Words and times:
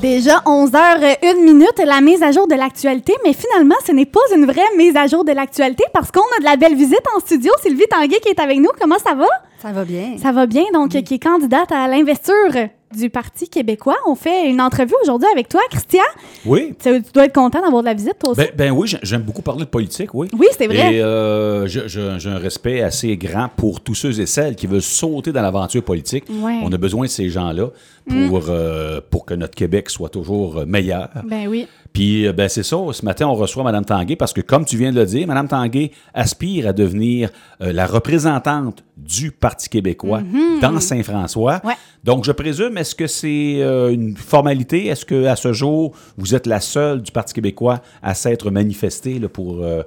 Déjà 0.00 0.38
11h01 0.46 1.42
minute, 1.44 1.78
la 1.84 2.00
mise 2.00 2.22
à 2.22 2.32
jour 2.32 2.48
de 2.48 2.54
l'actualité, 2.54 3.12
mais 3.22 3.34
finalement, 3.34 3.74
ce 3.86 3.92
n'est 3.92 4.06
pas 4.06 4.20
une 4.34 4.46
vraie 4.46 4.62
mise 4.78 4.96
à 4.96 5.06
jour 5.06 5.24
de 5.26 5.32
l'actualité 5.32 5.84
parce 5.92 6.10
qu'on 6.10 6.20
a 6.20 6.38
de 6.38 6.44
la 6.44 6.56
belle 6.56 6.74
visite 6.74 7.02
en 7.14 7.20
studio. 7.20 7.52
Sylvie 7.62 7.84
Tanguay 7.86 8.18
qui 8.20 8.30
est 8.30 8.40
avec 8.40 8.58
nous. 8.58 8.70
Comment 8.80 8.98
ça 8.98 9.14
va? 9.14 9.26
Ça 9.60 9.72
va 9.72 9.84
bien. 9.84 10.16
Ça 10.16 10.32
va 10.32 10.46
bien, 10.46 10.64
donc 10.72 10.90
qui 10.90 11.14
est 11.14 11.22
candidate 11.22 11.70
à 11.70 11.86
l'investiture 11.86 12.70
du 12.96 13.10
Parti 13.10 13.48
québécois. 13.48 13.96
On 14.06 14.14
fait 14.14 14.48
une 14.48 14.60
entrevue 14.60 14.94
aujourd'hui 15.02 15.28
avec 15.32 15.48
toi, 15.48 15.60
Christian. 15.70 16.02
Oui. 16.44 16.74
Tu, 16.82 17.02
tu 17.02 17.12
dois 17.12 17.26
être 17.26 17.34
content 17.34 17.60
d'avoir 17.62 17.82
de 17.82 17.86
la 17.86 17.94
visite, 17.94 18.14
toi 18.18 18.30
aussi. 18.30 18.40
Ben, 18.40 18.50
ben 18.56 18.70
oui, 18.72 18.88
j'ai- 18.88 18.98
j'aime 19.02 19.22
beaucoup 19.22 19.42
parler 19.42 19.60
de 19.64 19.68
politique, 19.70 20.12
oui. 20.14 20.28
Oui, 20.38 20.46
c'est 20.56 20.66
vrai. 20.66 20.94
Et 20.96 21.02
euh, 21.02 21.66
j'ai 21.66 22.28
un 22.30 22.38
respect 22.38 22.82
assez 22.82 23.16
grand 23.16 23.48
pour 23.56 23.80
tous 23.80 23.94
ceux 23.94 24.20
et 24.20 24.26
celles 24.26 24.56
qui 24.56 24.66
veulent 24.66 24.82
sauter 24.82 25.32
dans 25.32 25.42
l'aventure 25.42 25.82
politique. 25.82 26.24
Ouais. 26.28 26.54
Mm. 26.60 26.64
On 26.64 26.72
a 26.72 26.78
besoin 26.78 27.06
de 27.06 27.10
ces 27.10 27.28
gens-là 27.28 27.68
pour, 28.08 28.44
euh, 28.48 29.00
pour 29.08 29.24
que 29.24 29.34
notre 29.34 29.54
Québec 29.54 29.88
soit 29.90 30.08
toujours 30.08 30.64
meilleur. 30.66 31.08
Ben 31.24 31.46
oui. 31.48 31.68
Puis, 31.92 32.26
euh, 32.26 32.32
ben, 32.32 32.48
c'est 32.48 32.62
ça. 32.62 32.76
Ce 32.92 33.04
matin, 33.04 33.26
on 33.26 33.34
reçoit 33.34 33.64
Mme 33.64 33.84
Tanguay 33.84 34.16
parce 34.16 34.32
que, 34.32 34.40
comme 34.40 34.64
tu 34.64 34.76
viens 34.76 34.92
de 34.92 35.00
le 35.00 35.06
dire, 35.06 35.26
Mme 35.26 35.48
Tanguay 35.48 35.90
aspire 36.14 36.68
à 36.68 36.72
devenir 36.72 37.30
euh, 37.62 37.72
la 37.72 37.86
représentante 37.86 38.84
du 38.96 39.32
Parti 39.32 39.68
québécois 39.68 40.22
dans 40.60 40.78
Saint-François. 40.78 41.60
Ouais. 41.64 41.74
Donc, 42.04 42.24
je 42.24 42.32
présume, 42.32 42.78
est-ce 42.78 42.94
que 42.94 43.06
c'est 43.06 43.56
euh, 43.60 43.92
une 43.92 44.16
formalité? 44.16 44.86
Est-ce 44.86 45.04
que 45.04 45.26
à 45.26 45.36
ce 45.36 45.52
jour, 45.52 45.92
vous 46.16 46.34
êtes 46.34 46.46
la 46.46 46.60
seule 46.60 47.02
du 47.02 47.10
Parti 47.10 47.34
québécois 47.34 47.80
à 48.02 48.14
s'être 48.14 48.50
manifestée 48.50 49.18
là, 49.18 49.28
pour 49.28 49.62
euh, 49.62 49.82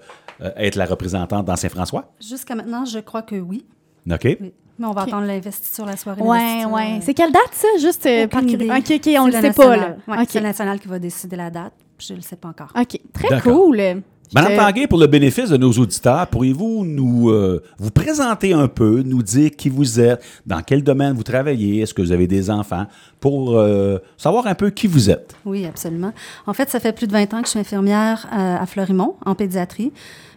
être 0.58 0.76
la 0.76 0.86
représentante 0.86 1.46
dans 1.46 1.56
Saint-François? 1.56 2.12
Jusqu'à 2.20 2.56
maintenant, 2.56 2.86
je 2.86 3.00
crois 3.00 3.22
que 3.22 3.36
oui. 3.36 3.66
OK? 4.12 4.38
Oui. 4.42 4.54
Mais 4.80 4.88
on 4.88 4.92
va 4.92 5.02
attendre 5.04 5.28
l'investiture, 5.28 5.86
la 5.86 5.96
soirée 5.96 6.22
ouais. 6.22 6.66
euh, 6.66 7.00
C'est 7.02 7.14
quelle 7.14 7.32
date, 7.32 7.52
ça? 7.52 7.68
Juste 7.80 8.06
euh, 8.08 8.28
par. 8.28 8.42
OK, 8.42 8.50
OK, 8.50 9.10
on 9.20 9.28
le 9.28 9.32
sait 9.32 9.54
pas, 9.54 9.78
là. 9.78 9.96
Ouais. 10.08 10.18
C'est 10.28 10.40
le 10.40 10.48
national 10.48 10.80
qui 10.80 10.88
va 10.88 10.98
décider 10.98 11.36
la 11.36 11.52
date. 11.52 11.74
Je 12.08 12.14
ne 12.14 12.18
le 12.18 12.24
sais 12.24 12.36
pas 12.36 12.50
encore. 12.50 12.72
OK, 12.76 13.00
très 13.14 13.42
cool. 13.42 14.04
Madame 14.34 14.58
Tanguay, 14.58 14.88
pour 14.88 14.98
le 14.98 15.06
bénéfice 15.06 15.50
de 15.50 15.58
nos 15.58 15.72
auditeurs, 15.74 16.26
pourriez-vous 16.28 16.86
nous 16.86 17.30
euh, 17.30 17.62
vous 17.78 17.92
présenter 17.92 18.52
un 18.52 18.68
peu, 18.68 19.04
nous 19.04 19.22
dire 19.22 19.52
qui 19.52 19.70
vous 19.70 20.00
êtes, 20.00 20.24
dans 20.48 20.62
quel 20.62 20.84
domaine 20.84 21.14
vous 21.14 21.24
travaillez, 21.24 21.82
est-ce 21.82 21.94
que 21.94 22.02
vous 22.02 22.12
avez 22.12 22.26
des 22.26 22.50
enfants, 22.50 22.88
pour 23.20 23.56
euh, 23.56 24.00
savoir 24.18 24.48
un 24.48 24.56
peu 24.56 24.72
qui 24.72 24.88
vous 24.88 25.12
êtes? 25.12 25.36
Oui, 25.46 25.68
absolument. 25.68 26.14
En 26.48 26.54
fait, 26.54 26.70
ça 26.72 26.80
fait 26.80 26.94
plus 26.94 27.06
de 27.06 27.12
20 27.12 27.34
ans 27.36 27.42
que 27.42 27.46
je 27.46 27.52
suis 27.52 27.60
infirmière 27.60 28.28
euh, 28.34 28.58
à 28.58 28.66
Fleurimont, 28.66 29.18
en 29.24 29.36
pédiatrie. 29.36 29.94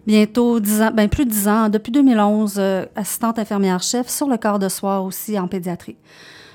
Bientôt 0.06 0.61
10 0.61 0.83
ans, 0.83 0.91
ben 0.94 1.09
plus 1.09 1.25
de 1.25 1.31
10 1.31 1.48
ans, 1.48 1.69
depuis 1.70 1.91
2011, 1.91 2.56
euh, 2.59 2.84
assistante 2.97 3.39
infirmière-chef 3.39 4.09
sur 4.09 4.28
le 4.28 4.37
corps 4.37 4.59
de 4.59 4.69
soir 4.69 5.05
aussi 5.05 5.39
en 5.39 5.48
pédiatrie. 5.48 5.97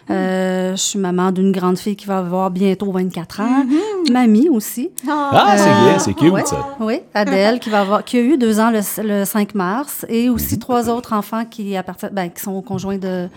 Euh, 0.10 0.72
je 0.76 0.82
suis 0.82 1.00
maman 1.00 1.32
d'une 1.32 1.52
grande 1.52 1.78
fille 1.78 1.96
qui 1.96 2.06
va 2.06 2.18
avoir 2.20 2.50
bientôt 2.52 2.92
24 2.92 3.40
ans, 3.42 3.66
mamie 4.12 4.50
aussi. 4.50 4.90
Ah, 5.08 5.56
c'est 5.58 5.64
Euh, 5.70 5.90
bien, 5.90 6.00
c'est 6.00 6.14
cute, 6.14 6.32
ouais, 6.32 6.46
ça. 6.46 6.76
Oui, 6.80 7.00
Adèle, 7.14 7.60
qui, 7.60 7.70
va 7.70 7.82
avoir, 7.82 8.04
qui 8.04 8.18
a 8.18 8.22
eu 8.22 8.38
deux 8.38 8.60
ans 8.60 8.72
le, 8.72 8.80
le 9.20 9.26
5 9.26 9.56
mars, 9.56 10.06
et 10.10 10.30
aussi 10.30 10.60
trois 10.60 10.90
autres 10.90 11.14
enfants 11.14 11.46
qui, 11.46 11.76
appartiennent, 11.78 12.14
ben, 12.14 12.30
qui 12.30 12.42
sont 12.42 12.62
conjoints 12.62 12.98
de, 12.98 13.28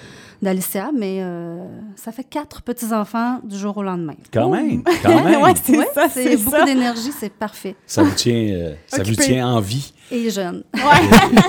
d'Alicia, 0.43 0.91
mais 0.97 1.19
euh, 1.21 1.59
ça 1.97 2.13
fait 2.13 2.25
quatre 2.25 2.63
petits-enfants 2.63 3.39
du 3.45 3.57
jour 3.57 3.77
au 3.77 3.83
lendemain. 3.83 4.15
Quand 4.33 4.49
même, 4.51 4.83
quand 5.03 5.23
même. 5.25 5.43
ouais, 5.43 5.53
c'est 5.63 5.79
Ouais, 5.79 5.89
ça, 5.95 6.09
c'est 6.11 6.25
c'est 6.25 6.37
beaucoup 6.45 6.57
ça. 6.57 6.65
d'énergie, 6.65 7.13
c'est 7.19 7.33
parfait. 7.33 7.77
Ça 7.87 8.03
vous 8.03 8.15
tient, 8.15 8.35
euh, 8.35 8.75
ça 8.89 9.03
vous 9.03 9.15
tient 9.15 9.47
en 9.49 9.61
vie. 9.61 9.93
Et 10.11 10.31
jeune. 10.31 10.63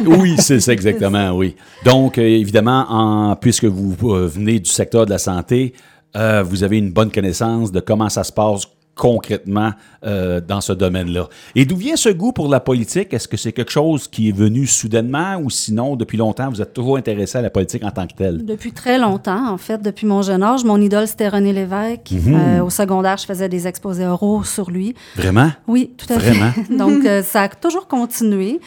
oui, 0.06 0.36
c'est 0.38 0.60
ça 0.60 0.74
exactement, 0.74 1.32
oui. 1.32 1.56
Donc, 1.84 2.18
euh, 2.18 2.24
évidemment, 2.24 2.86
en, 2.90 3.36
puisque 3.36 3.66
vous 3.66 3.96
euh, 4.14 4.28
venez 4.28 4.60
du 4.60 4.70
secteur 4.70 5.06
de 5.06 5.12
la 5.12 5.18
santé, 5.18 5.74
euh, 6.16 6.44
vous 6.44 6.64
avez 6.64 6.78
une 6.78 6.92
bonne 6.92 7.12
connaissance 7.12 7.72
de 7.72 7.80
comment 7.80 8.10
ça 8.10 8.24
se 8.24 8.32
passe 8.32 8.66
concrètement 8.96 9.72
euh, 10.06 10.40
dans 10.40 10.62
ce 10.62 10.72
domaine-là. 10.74 11.28
Et 11.54 11.66
d'où 11.66 11.76
vient 11.76 11.96
ce 11.98 12.10
goût 12.10 12.32
pour 12.32 12.48
la 12.48 12.60
politique? 12.60 13.14
Est-ce 13.14 13.28
que 13.28 13.38
c'est 13.38 13.52
quelque 13.52 13.72
chose 13.72 14.08
qui 14.08 14.30
est 14.30 14.36
venu 14.36 14.66
soudainement 14.68 15.38
ou 15.38 15.50
sinon, 15.50 15.96
depuis 15.96 16.18
longtemps, 16.18 16.50
vous 16.50 16.62
êtes 16.62 16.74
toujours 16.74 16.98
intéressé 16.98 17.38
à 17.38 17.42
la 17.42 17.50
politique 17.50 17.84
en 17.84 17.92
tant 17.92 18.08
que 18.08 18.14
telle? 18.16 18.46
Depuis 18.46 18.72
très 18.72 18.98
longtemps, 18.98 19.50
en 19.52 19.58
fait, 19.58 19.82
depuis 19.82 20.08
mon 20.08 20.22
jeune 20.22 20.44
âge. 20.44 20.64
Mon 20.64 20.80
idole, 20.82 21.08
c'était 21.08 21.28
René 21.28 21.52
Lévesque. 21.54 22.14
Euh, 22.28 22.62
au 22.64 22.70
secondaire, 22.70 23.18
je 23.18 23.26
faisais 23.26 23.50
des 23.50 23.68
exposés 23.68 24.06
oraux 24.06 24.44
sur 24.44 24.72
lui. 24.72 24.96
Vraiment? 25.16 25.52
Oui, 25.68 25.92
tout 25.98 26.12
à 26.14 26.18
Vraiment? 26.18 26.52
fait. 26.52 26.76
Donc, 26.78 27.06
euh, 27.06 27.22
ça 27.22 27.42
a 27.44 27.50
toujours 27.50 27.88
continué. 27.88 28.60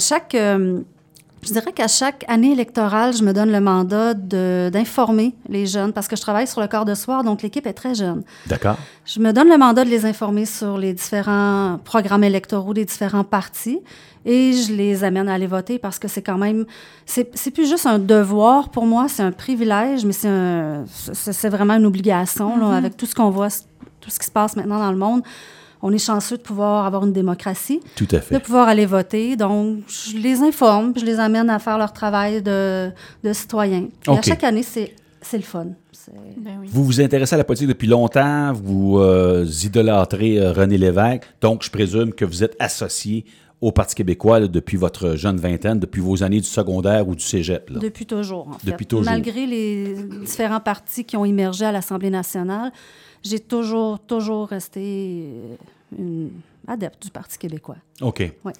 Chaque, 0.00 0.36
je 1.46 1.52
dirais 1.52 1.72
qu'à 1.72 1.88
chaque 1.88 2.24
année 2.28 2.52
électorale, 2.52 3.14
je 3.14 3.22
me 3.22 3.32
donne 3.32 3.52
le 3.52 3.60
mandat 3.60 4.14
d'informer 4.14 5.34
les 5.48 5.66
jeunes 5.66 5.92
parce 5.92 6.08
que 6.08 6.16
je 6.16 6.22
travaille 6.22 6.46
sur 6.46 6.60
le 6.60 6.68
corps 6.68 6.84
de 6.84 6.94
soir, 6.94 7.22
donc 7.24 7.42
l'équipe 7.42 7.66
est 7.66 7.74
très 7.74 7.94
jeune. 7.94 8.22
D'accord. 8.46 8.76
Je 9.04 9.20
me 9.20 9.32
donne 9.32 9.48
le 9.48 9.58
mandat 9.58 9.84
de 9.84 9.90
les 9.90 10.06
informer 10.06 10.46
sur 10.46 10.78
les 10.78 10.94
différents 10.94 11.78
programmes 11.84 12.24
électoraux 12.24 12.72
des 12.72 12.84
différents 12.84 13.24
partis 13.24 13.80
et 14.24 14.52
je 14.54 14.72
les 14.72 15.04
amène 15.04 15.28
à 15.28 15.34
aller 15.34 15.46
voter 15.46 15.78
parce 15.78 15.98
que 15.98 16.08
c'est 16.08 16.22
quand 16.22 16.38
même, 16.38 16.64
c'est 17.04 17.50
plus 17.52 17.68
juste 17.68 17.86
un 17.86 17.98
devoir 17.98 18.70
pour 18.70 18.86
moi, 18.86 19.06
c'est 19.08 19.22
un 19.22 19.32
privilège, 19.32 20.04
mais 20.06 20.14
c'est 20.14 21.48
vraiment 21.48 21.74
une 21.74 21.86
obligation 21.86 22.56
là, 22.56 22.76
avec 22.76 22.96
tout 22.96 23.06
ce 23.06 23.14
qu'on 23.14 23.30
voit, 23.30 23.48
tout 24.00 24.10
ce 24.10 24.18
qui 24.18 24.26
se 24.26 24.30
passe 24.30 24.56
maintenant 24.56 24.78
dans 24.78 24.92
le 24.92 24.98
monde. 24.98 25.22
On 25.86 25.92
est 25.92 25.98
chanceux 25.98 26.38
de 26.38 26.42
pouvoir 26.42 26.86
avoir 26.86 27.04
une 27.04 27.12
démocratie 27.12 27.80
Tout 27.94 28.08
à 28.12 28.16
de 28.16 28.20
fait. 28.22 28.40
pouvoir 28.40 28.68
aller 28.68 28.86
voter. 28.86 29.36
Donc, 29.36 29.80
je 29.86 30.16
les 30.16 30.40
informe, 30.42 30.92
puis 30.94 31.02
je 31.02 31.06
les 31.06 31.20
amène 31.20 31.50
à 31.50 31.58
faire 31.58 31.76
leur 31.76 31.92
travail 31.92 32.40
de, 32.42 32.88
de 33.22 33.32
citoyen. 33.34 33.88
Puis 34.00 34.10
à 34.10 34.22
chaque 34.22 34.44
année, 34.44 34.62
c'est 34.62 34.94
c'est 35.20 35.36
le 35.38 35.42
fun. 35.42 35.66
C'est- 35.92 36.12
Ben 36.38 36.58
oui. 36.60 36.68
Vous 36.70 36.84
vous 36.84 37.00
intéressez 37.00 37.34
à 37.34 37.38
la 37.38 37.44
politique 37.44 37.68
depuis 37.68 37.86
longtemps, 37.86 38.52
vous 38.54 38.98
euh, 38.98 39.46
idolâtrez 39.62 40.38
euh, 40.38 40.52
René 40.52 40.76
Lévesque, 40.78 41.22
donc 41.40 41.62
je 41.64 41.70
présume 41.70 42.12
que 42.12 42.24
vous 42.24 42.42
êtes 42.44 42.56
associé 42.58 43.24
au 43.62 43.72
Parti 43.72 43.94
québécois 43.94 44.40
là, 44.40 44.48
depuis 44.48 44.76
votre 44.76 45.16
jeune 45.16 45.38
vingtaine, 45.38 45.78
depuis 45.80 46.00
vos 46.02 46.22
années 46.22 46.40
du 46.40 46.46
secondaire 46.46 47.08
ou 47.08 47.14
du 47.14 47.24
cégep. 47.24 47.70
là. 47.70 47.78
Depuis 47.80 48.04
toujours, 48.04 48.48
en 48.48 48.58
fait. 48.58 48.70
Depuis 48.70 48.84
toujours. 48.86 49.04
Malgré 49.10 49.46
les 49.46 49.94
différents 50.26 50.60
partis 50.60 51.04
qui 51.04 51.16
ont 51.16 51.24
émergé 51.24 51.64
à 51.64 51.72
l'Assemblée 51.72 52.10
nationale, 52.10 52.70
j'ai 53.24 53.40
toujours, 53.40 53.98
toujours 54.00 54.48
resté 54.48 54.80
euh, 54.80 55.56
une 55.98 56.30
adepte 56.66 57.02
du 57.02 57.10
Parti 57.10 57.38
québécois. 57.38 57.76
OK. 58.00 58.20
Ouais. 58.44 58.52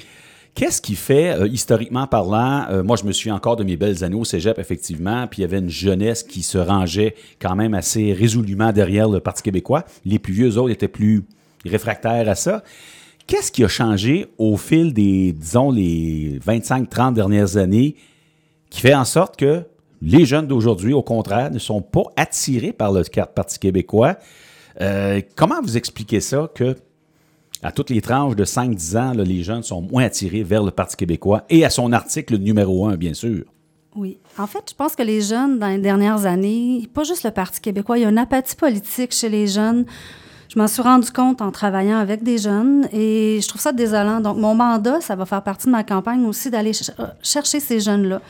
Qu'est-ce 0.55 0.81
qui 0.81 0.95
fait, 0.95 1.31
euh, 1.31 1.49
historiquement 1.49 2.07
parlant, 2.07 2.67
euh, 2.71 2.85
moi 2.85 2.97
je 2.97 3.05
me 3.05 3.13
souviens 3.13 3.35
encore 3.35 3.57
de 3.57 3.65
mes 3.65 3.77
belles 3.77 4.05
années 4.05 4.15
au 4.15 4.25
cégep, 4.25 4.59
effectivement, 4.61 5.27
puis 5.27 5.41
il 5.41 5.43
y 5.43 5.45
avait 5.45 5.59
une 5.59 5.69
jeunesse 5.69 6.23
qui 6.23 6.43
se 6.43 6.59
rangeait 6.59 7.17
quand 7.41 7.57
même 7.57 7.75
assez 7.75 8.13
résolument 8.13 8.73
derrière 8.73 9.09
le 9.09 9.19
Parti 9.19 9.43
québécois. 9.43 9.85
Les 10.05 10.21
plus 10.21 10.33
vieux 10.33 10.57
autres 10.57 10.71
étaient 10.71 10.87
plus 10.87 11.25
réfractaires 11.65 12.29
à 12.29 12.37
ça. 12.37 12.63
Qu'est-ce 13.27 13.51
qui 13.51 13.65
a 13.65 13.69
changé 13.69 14.27
au 14.39 14.57
fil 14.57 14.95
des, 14.95 15.33
disons, 15.33 15.73
les 15.73 16.39
25-30 16.47 17.15
dernières 17.15 17.57
années 17.57 17.97
qui 18.71 18.81
fait 18.81 18.95
en 18.95 19.05
sorte 19.05 19.37
que 19.37 19.63
les 20.03 20.25
jeunes 20.27 20.47
d'aujourd'hui, 20.47 20.93
au 20.93 21.03
contraire, 21.03 21.51
ne 21.51 21.59
sont 21.59 21.81
pas 21.81 22.05
attirés 22.17 22.73
par 22.73 22.93
le 22.93 23.03
Parti 23.35 23.59
québécois? 23.59 24.19
Euh, 24.81 25.21
comment 25.37 25.61
vous 25.63 25.77
expliquez 25.77 26.21
ça 26.21 26.51
que 26.55 26.77
à 27.63 27.73
toutes 27.73 27.91
les 27.91 28.03
tranches 28.03 28.37
de 28.37 28.45
5-10 28.45 28.99
ans, 28.99 29.13
les 29.13 29.43
jeunes 29.43 29.63
sont 29.63 29.81
moins 29.81 30.05
attirés 30.05 30.43
vers 30.43 30.63
le 30.63 30.71
Parti 30.71 30.97
québécois 30.97 31.45
et 31.49 31.65
à 31.65 31.71
son 31.71 31.93
article 31.93 32.37
numéro 32.37 32.87
un, 32.87 32.97
bien 32.97 33.15
sûr? 33.15 33.45
Oui. 33.97 34.19
En 34.39 34.47
fait, 34.47 34.65
je 34.69 34.75
pense 34.75 34.97
que 34.97 35.03
les 35.03 35.21
jeunes, 35.21 35.59
dans 35.59 35.69
les 35.69 35.79
dernières 35.79 36.27
années, 36.27 36.89
pas 36.93 37.05
juste 37.05 37.23
le 37.23 37.31
Parti 37.31 37.61
québécois, 37.61 37.97
il 37.97 38.03
y 38.03 38.05
a 38.05 38.11
une 38.11 38.19
apathie 38.19 38.57
politique 38.57 39.13
chez 39.13 39.29
les 39.29 39.47
jeunes. 39.47 39.87
Je 40.49 40.59
m'en 40.59 40.69
suis 40.69 40.83
rendu 40.83 41.11
compte 41.11 41.41
en 41.41 41.51
travaillant 41.51 41.99
avec 41.99 42.23
des 42.23 42.39
jeunes 42.39 42.89
et 42.93 43.41
je 43.43 43.49
trouve 43.49 43.61
ça 43.61 43.73
désolant. 43.73 44.21
Donc, 44.21 44.37
mon 44.37 44.55
mandat, 44.55 45.01
ça 45.01 45.17
va 45.17 45.25
faire 45.25 45.43
partie 45.43 45.67
de 45.67 45.73
ma 45.73 45.85
campagne 45.85 46.25
aussi 46.27 46.51
d'aller 46.51 46.73
euh, 46.99 47.07
chercher 47.23 47.61
ces 47.61 47.81
jeunes-là. 47.81 48.21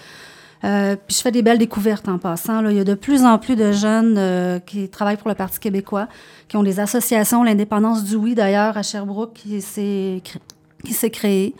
Euh, 0.65 0.97
puis 0.97 1.17
je 1.17 1.23
fais 1.23 1.31
des 1.31 1.43
belles 1.43 1.59
découvertes 1.59 2.09
en 2.09 2.19
passant. 2.19 2.63
Là. 2.63 2.71
Il 2.71 2.77
y 2.77 2.81
a 2.81 2.85
de 2.85 2.95
plus 2.95 3.25
en 3.25 3.39
plus 3.39 3.57
de 3.57 3.73
jeunes 3.73 4.17
euh, 4.17 4.59
qui 4.59 4.89
travaillent 4.89 5.17
pour 5.17 5.29
le 5.29 5.35
Parti 5.35 5.61
québécois, 5.61 6.09
qui 6.49 6.57
ont 6.57 6.63
des 6.63 6.81
associations, 6.81 7.43
l'indépendance 7.43 8.05
du 8.05 8.17
oui 8.17 8.35
d'ailleurs 8.35 8.77
à 8.77 8.83
Sherbrooke 8.83 9.35
qui 9.35 9.61
s'est 9.61 10.23
qui 10.85 10.93
s'est 10.93 11.11
créée. 11.11 11.55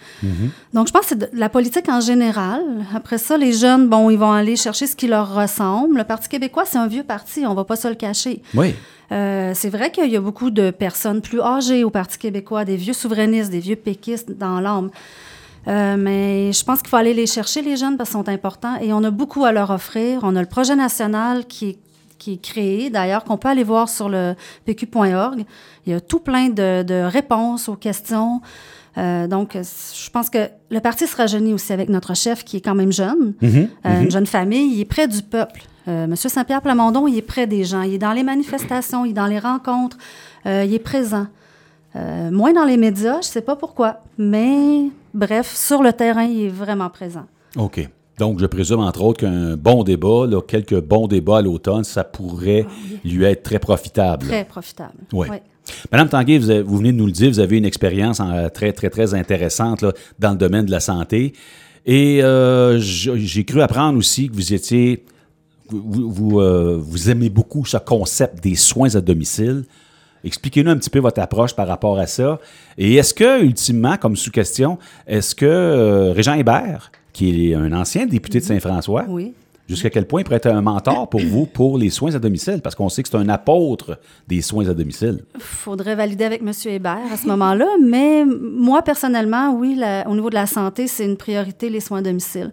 Donc 0.75 0.87
je 0.87 0.93
pense 0.93 1.07
que 1.07 1.17
c'est 1.19 1.35
la 1.35 1.49
politique 1.49 1.89
en 1.89 2.01
général. 2.01 2.61
Après 2.95 3.17
ça, 3.17 3.39
les 3.39 3.55
jeunes, 3.55 3.89
bon, 3.89 4.11
ils 4.11 4.19
vont 4.19 4.33
aller 4.33 4.55
chercher 4.55 4.87
ce 4.87 4.95
qui 4.95 5.07
leur 5.07 5.35
ressemble. 5.35 5.97
Le 5.97 6.05
Parti 6.05 6.29
québécois, 6.29 6.65
c'est 6.67 6.77
un 6.77 6.87
vieux 6.87 7.05
parti, 7.05 7.47
on 7.47 7.55
va 7.55 7.65
pas 7.65 7.77
se 7.77 7.89
le 7.89 7.95
cacher. 7.95 8.43
Oui. 8.55 8.75
Euh, 9.13 9.53
c'est 9.55 9.71
vrai 9.71 9.91
qu'il 9.91 10.11
y 10.11 10.17
a 10.17 10.21
beaucoup 10.21 10.51
de 10.51 10.71
personnes 10.71 11.21
plus 11.21 11.41
âgées 11.41 11.85
au 11.85 11.91
Parti 11.91 12.19
québécois, 12.19 12.65
des 12.65 12.77
vieux 12.77 12.93
souverainistes, 12.93 13.51
des 13.51 13.61
vieux 13.61 13.77
péquistes 13.77 14.31
dans 14.31 14.61
l'âme. 14.61 14.91
Euh, 15.67 15.97
mais 15.99 16.53
je 16.53 16.65
pense 16.65 16.81
qu'il 16.81 16.89
faut 16.89 16.97
aller 16.97 17.15
les 17.15 17.27
chercher, 17.27 17.63
les 17.63 17.77
jeunes, 17.77 17.97
parce 17.97 18.11
qu'ils 18.11 18.19
sont 18.19 18.29
importants 18.29 18.77
et 18.81 18.93
on 18.93 19.03
a 19.05 19.11
beaucoup 19.11 19.45
à 19.45 19.53
leur 19.53 19.71
offrir. 19.71 20.21
On 20.23 20.37
a 20.37 20.41
le 20.41 20.47
projet 20.49 20.77
national 20.77 21.47
qui 21.47 21.71
est, 21.71 21.79
qui 22.19 22.35
est 22.35 22.43
créé, 22.43 22.91
d'ailleurs, 22.91 23.25
qu'on 23.25 23.37
peut 23.39 23.49
aller 23.49 23.65
voir 23.65 23.89
sur 23.89 24.09
le 24.09 24.35
pq.org. 24.67 25.45
Il 25.87 25.93
y 25.93 25.97
a 25.97 26.01
tout 26.01 26.21
plein 26.21 26.49
de, 26.49 26.83
de 26.83 27.03
réponses 27.05 27.69
aux 27.69 27.77
questions. 27.77 28.41
Euh, 28.97 29.27
donc, 29.27 29.55
je 29.55 30.11
pense 30.11 30.31
que 30.31 30.49
le 30.71 30.81
parti 30.81 31.07
se 31.07 31.17
rajeunit 31.17 31.53
aussi 31.53 31.73
avec 31.73 31.89
notre 31.89 32.15
chef 32.15 32.45
qui 32.45 32.59
est 32.59 32.61
quand 32.61 32.75
même 32.75 32.93
jeune, 32.93 33.35
Mhm, 33.41 33.69
euh, 33.87 34.01
une 34.03 34.11
jeune 34.11 34.27
famille. 34.27 34.75
Il 34.75 34.81
est 34.81 34.85
près 34.85 35.09
du 35.09 35.23
peuple. 35.23 35.63
Euh, 35.89 36.07
Monsieur 36.07 36.29
Saint-Pierre 36.31 36.63
Plamondon, 36.63 37.07
il 37.07 37.17
est 37.19 37.23
près 37.23 37.47
des 37.47 37.65
gens. 37.65 37.83
Il 37.83 37.95
est 37.95 37.99
dans 37.99 38.13
les 38.13 38.23
manifestations, 38.23 39.05
il 39.05 39.11
est 39.11 39.15
dans 39.15 39.27
les 39.27 39.39
rencontres, 39.39 39.99
il 40.47 40.73
est 40.75 40.79
présent. 40.79 41.27
Euh, 41.97 42.31
moins 42.31 42.53
dans 42.53 42.65
les 42.65 42.77
médias, 42.77 43.15
je 43.23 43.29
ne 43.29 43.33
sais 43.33 43.41
pas 43.43 43.57
pourquoi, 43.57 44.01
mais 44.19 44.87
bref, 45.13 45.55
sur 45.55 45.83
le 45.83 45.93
terrain, 45.93 46.25
il 46.25 46.47
est 46.47 46.49
vraiment 46.49 46.91
présent. 46.91 47.25
OK. 47.57 47.89
Donc, 48.19 48.39
je 48.41 48.47
présume, 48.47 48.81
entre 48.81 49.03
autres, 49.03 49.21
qu'un 49.21 49.57
bon 49.57 49.83
débat, 49.85 50.27
là, 50.29 50.41
quelques 50.41 50.81
bons 50.81 51.07
débats 51.09 51.39
à 51.39 51.43
l'automne, 51.43 51.83
ça 51.85 52.05
pourrait 52.05 52.65
lui 53.05 53.25
être 53.25 53.43
très 53.43 53.59
profitable. 53.59 54.27
Très 54.27 54.45
profitable. 54.45 54.95
Oui. 55.13 55.27
Oui. 55.31 55.37
Madame 55.91 56.09
Tanguay, 56.09 56.39
vous, 56.39 56.51
avez- 56.51 56.63
vous 56.63 56.77
venez 56.77 56.93
de 56.93 56.97
nous 56.97 57.07
le 57.07 57.13
dire, 57.13 57.29
vous 57.31 57.41
avez 57.41 57.57
une 57.59 57.65
expérience 57.65 58.21
en- 58.21 58.49
très, 58.51 58.73
très, 58.73 58.91
très 58.91 59.15
intéressante 59.15 59.83
là, 59.83 59.93
dans 60.19 60.31
le 60.33 60.37
domaine 60.37 60.67
de 60.67 60.71
la 60.71 60.81
santé. 60.81 61.33
Et 61.87 62.23
euh, 62.23 62.79
j'ai 62.81 63.45
cru 63.45 63.61
apprendre 63.63 63.99
aussi 63.99 64.29
que 64.29 64.35
vous 64.35 64.53
étiez. 64.55 65.05
Vous, 65.71 66.11
vous, 66.11 66.41
euh, 66.41 66.77
vous 66.81 67.09
aimez 67.11 67.31
beaucoup 67.31 67.65
ce 67.65 67.79
concept 67.79 68.43
des 68.43 68.55
soins 68.55 68.95
à 68.95 69.01
domicile. 69.01 69.65
Expliquez-nous 70.25 70.71
un 70.71 70.77
petit 70.77 70.91
peu 70.91 70.99
votre 71.01 71.21
approche 71.21 71.55
par 71.55 71.69
rapport 71.69 71.99
à 71.99 72.07
ça. 72.07 72.41
Et 72.79 72.95
est-ce 72.97 73.13
que, 73.15 73.43
ultimement, 73.43 73.97
comme 73.97 74.17
sous-question, 74.17 74.79
est-ce 75.07 75.35
que 75.35 75.45
euh, 75.47 76.13
Régent 76.13 76.35
Hébert, 76.35 76.91
qui 77.13 77.51
est 77.51 77.55
un 77.55 77.73
ancien 77.73 78.07
député 78.07 78.41
de 78.41 78.45
Saint-François, 78.45 79.05
Oui. 79.09 79.35
jusqu'à 79.69 79.89
quel 79.91 80.07
point 80.07 80.21
il 80.21 80.25
pourrait 80.25 80.37
être 80.39 80.47
un 80.49 80.61
mentor 80.63 81.09
pour 81.09 81.21
vous 81.21 81.47
pour 81.47 81.79
les 81.79 81.91
soins 81.91 82.15
à 82.15 82.19
domicile? 82.19 82.61
Parce 82.63 82.75
qu'on 82.75 82.89
sait 82.89 83.03
que 83.03 83.09
c'est 83.09 83.17
un 83.17 83.29
apôtre 83.29 83.99
des 84.27 84.41
soins 84.43 84.69
à 84.69 84.75
domicile. 84.75 85.21
faudrait 85.39 85.95
valider 85.95 86.25
avec 86.25 86.41
M. 86.43 86.51
Hébert 86.67 86.99
à 87.13 87.17
ce 87.17 87.27
moment-là, 87.29 87.67
mais 87.81 88.25
moi, 88.25 88.83
personnellement, 88.83 89.55
oui, 89.55 89.77
la- 89.77 90.09
au 90.09 90.15
niveau 90.15 90.31
de 90.31 90.35
la 90.35 90.47
santé, 90.47 90.87
c'est 90.87 91.05
une 91.05 91.17
priorité, 91.17 91.69
les 91.71 91.81
soins 91.81 91.99
à 91.99 92.03
domicile. 92.03 92.53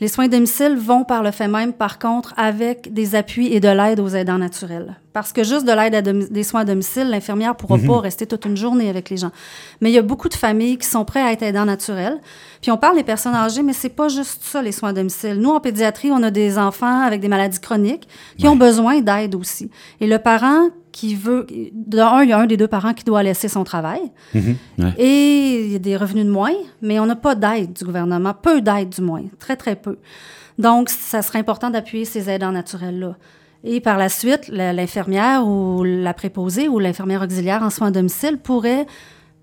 Les 0.00 0.06
soins 0.08 0.26
à 0.26 0.28
domicile 0.28 0.76
vont 0.78 1.04
par 1.04 1.22
le 1.24 1.32
fait 1.32 1.48
même, 1.48 1.72
par 1.72 1.98
contre, 1.98 2.32
avec 2.36 2.92
des 2.94 3.14
appuis 3.16 3.48
et 3.52 3.58
de 3.60 3.68
l'aide 3.68 3.98
aux 4.00 4.08
aidants 4.10 4.38
naturels. 4.38 4.96
Parce 5.18 5.32
que 5.32 5.42
juste 5.42 5.66
de 5.66 5.72
l'aide 5.72 6.30
des 6.30 6.42
soins 6.44 6.60
à 6.60 6.64
domicile, 6.64 7.10
l'infirmière 7.10 7.50
ne 7.50 7.54
pourra 7.54 7.76
pas 7.78 8.00
rester 8.00 8.26
toute 8.26 8.44
une 8.44 8.56
journée 8.56 8.88
avec 8.88 9.10
les 9.10 9.16
gens. 9.16 9.32
Mais 9.80 9.90
il 9.90 9.94
y 9.94 9.98
a 9.98 10.02
beaucoup 10.02 10.28
de 10.28 10.34
familles 10.34 10.78
qui 10.78 10.86
sont 10.86 11.04
prêtes 11.04 11.24
à 11.24 11.32
être 11.32 11.42
aidants 11.42 11.64
naturels. 11.64 12.18
Puis 12.62 12.70
on 12.70 12.76
parle 12.76 12.96
des 12.96 13.02
personnes 13.02 13.34
âgées, 13.34 13.62
mais 13.62 13.72
c'est 13.72 13.88
pas 13.88 14.08
juste 14.08 14.42
ça, 14.44 14.62
les 14.62 14.70
soins 14.70 14.90
à 14.90 14.92
domicile. 14.92 15.34
Nous, 15.34 15.50
en 15.50 15.58
pédiatrie, 15.58 16.12
on 16.12 16.22
a 16.22 16.30
des 16.30 16.56
enfants 16.56 17.00
avec 17.00 17.20
des 17.20 17.26
maladies 17.26 17.58
chroniques 17.58 18.06
qui 18.38 18.46
ont 18.46 18.54
besoin 18.54 19.00
d'aide 19.00 19.34
aussi. 19.34 19.70
Et 20.00 20.06
le 20.06 20.18
parent 20.18 20.68
qui 20.92 21.16
veut... 21.16 21.46
De 21.72 21.98
un, 21.98 22.22
il 22.22 22.30
y 22.30 22.32
a 22.32 22.38
un 22.38 22.46
des 22.46 22.56
deux 22.56 22.68
parents 22.68 22.94
qui 22.94 23.04
doit 23.04 23.22
laisser 23.24 23.48
son 23.48 23.64
travail. 23.64 24.00
Ouais. 24.34 24.94
Et 24.98 25.64
il 25.64 25.72
y 25.72 25.76
a 25.76 25.80
des 25.80 25.96
revenus 25.96 26.26
de 26.26 26.30
moins, 26.30 26.54
mais 26.80 27.00
on 27.00 27.06
n'a 27.06 27.16
pas 27.16 27.34
d'aide 27.34 27.72
du 27.72 27.84
gouvernement, 27.84 28.34
peu 28.34 28.60
d'aide 28.60 28.90
du 28.90 29.02
moins, 29.02 29.24
très, 29.38 29.56
très 29.56 29.74
peu. 29.74 29.98
Donc, 30.58 30.88
ça 30.90 31.22
serait 31.22 31.38
important 31.40 31.70
d'appuyer 31.70 32.04
ces 32.04 32.30
aidants 32.30 32.52
naturels-là. 32.52 33.16
Et 33.64 33.80
par 33.80 33.98
la 33.98 34.08
suite, 34.08 34.48
l'infirmière 34.48 35.46
ou 35.46 35.82
la 35.84 36.14
préposée 36.14 36.68
ou 36.68 36.78
l'infirmière 36.78 37.22
auxiliaire 37.22 37.62
en 37.62 37.70
soins 37.70 37.88
à 37.88 37.90
domicile 37.90 38.38
pourrait 38.38 38.86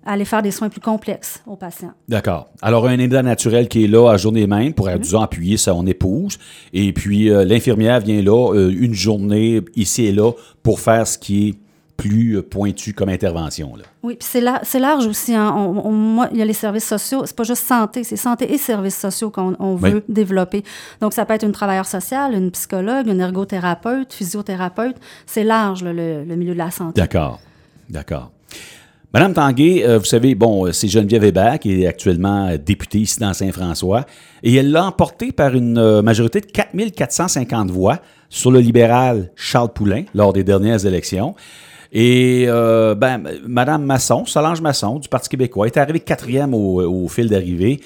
aller 0.06 0.24
faire 0.24 0.40
des 0.40 0.52
soins 0.52 0.68
plus 0.68 0.80
complexes 0.80 1.42
aux 1.46 1.56
patients. 1.56 1.92
D'accord. 2.08 2.48
Alors, 2.62 2.86
un 2.86 2.98
aidant 2.98 3.24
naturel 3.24 3.68
qui 3.68 3.84
est 3.84 3.88
là 3.88 4.08
à 4.08 4.16
journée 4.16 4.46
même 4.46 4.72
pour, 4.72 4.88
disons, 4.88 5.20
appuyer 5.20 5.56
son 5.56 5.86
épouse. 5.86 6.38
Et 6.72 6.92
puis, 6.92 7.28
euh, 7.28 7.44
l'infirmière 7.44 8.00
vient 8.00 8.22
là 8.22 8.54
euh, 8.54 8.70
une 8.70 8.94
journée, 8.94 9.62
ici 9.74 10.06
et 10.06 10.12
là, 10.12 10.30
pour 10.62 10.78
faire 10.80 11.06
ce 11.06 11.18
qui 11.18 11.48
est 11.48 11.54
plus 11.96 12.36
euh, 12.36 12.42
pointu 12.42 12.92
comme 12.92 13.08
intervention. 13.08 13.74
Là. 13.76 13.84
Oui, 14.02 14.16
puis 14.18 14.28
c'est 14.30 14.40
la- 14.40 14.60
c'est 14.62 14.78
large 14.78 15.06
aussi. 15.06 15.34
hein. 15.34 15.52
On- 15.56 15.86
on- 15.88 15.92
moi, 15.92 16.28
il 16.32 16.38
y 16.38 16.42
a 16.42 16.44
les 16.44 16.52
services 16.52 16.84
sociaux. 16.86 17.22
C'est 17.24 17.34
pas 17.36 17.44
juste 17.44 17.64
santé, 17.66 18.04
c'est 18.04 18.16
santé 18.16 18.52
et 18.52 18.58
services 18.58 18.98
sociaux 18.98 19.30
qu'on 19.30 19.56
on 19.58 19.76
Oui. 19.76 19.90
veut 19.90 20.04
développer. 20.08 20.62
Donc, 21.00 21.12
ça 21.14 21.24
peut 21.24 21.34
être 21.34 21.44
une 21.44 21.52
travailleuse 21.52 21.86
sociale, 21.86 22.34
une 22.34 22.50
psychologue, 22.50 23.06
une 23.08 23.20
ergothérapeute, 23.20 24.12
physiothérapeute. 24.12 24.96
C'est 25.26 25.44
large, 25.44 25.82
là, 25.82 25.92
le, 25.92 26.24
le 26.24 26.36
milieu 26.36 26.52
de 26.52 26.58
la 26.58 26.70
santé. 26.70 27.00
D'accord. 27.00 27.40
D'accord. 27.88 28.30
Madame 29.14 29.32
Tanguay, 29.32 29.82
euh, 29.86 29.98
vous 29.98 30.04
savez, 30.04 30.34
bon, 30.34 30.66
euh, 30.66 30.72
c'est 30.72 30.88
Geneviève 30.88 31.24
Hébert 31.24 31.58
qui 31.58 31.82
est 31.82 31.86
actuellement 31.86 32.54
députée 32.62 32.98
ici 32.98 33.18
dans 33.18 33.32
Saint-François 33.32 34.04
et 34.42 34.54
elle 34.56 34.70
l'a 34.70 34.84
emporté 34.84 35.32
par 35.32 35.54
une 35.54 36.02
majorité 36.02 36.40
de 36.40 36.46
4450 36.46 37.70
voix 37.70 38.00
sur 38.28 38.50
le 38.50 38.58
libéral 38.58 39.30
Charles 39.34 39.72
Poulain 39.72 40.02
lors 40.14 40.34
des 40.34 40.44
dernières 40.44 40.84
élections. 40.84 41.34
Et 41.98 42.44
euh, 42.46 42.94
ben, 42.94 43.22
Madame 43.46 43.82
Masson, 43.86 44.26
Solange 44.26 44.60
Masson 44.60 44.98
du 44.98 45.08
Parti 45.08 45.30
québécois, 45.30 45.66
est 45.66 45.78
arrivée 45.78 46.00
quatrième 46.00 46.52
au, 46.52 46.82
au 46.82 47.08
fil 47.08 47.26
d'arrivée. 47.30 47.80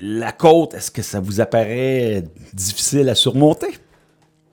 La 0.00 0.32
côte, 0.32 0.72
est-ce 0.72 0.90
que 0.90 1.02
ça 1.02 1.20
vous 1.20 1.38
apparaît 1.38 2.24
difficile 2.54 3.10
à 3.10 3.14
surmonter? 3.14 3.76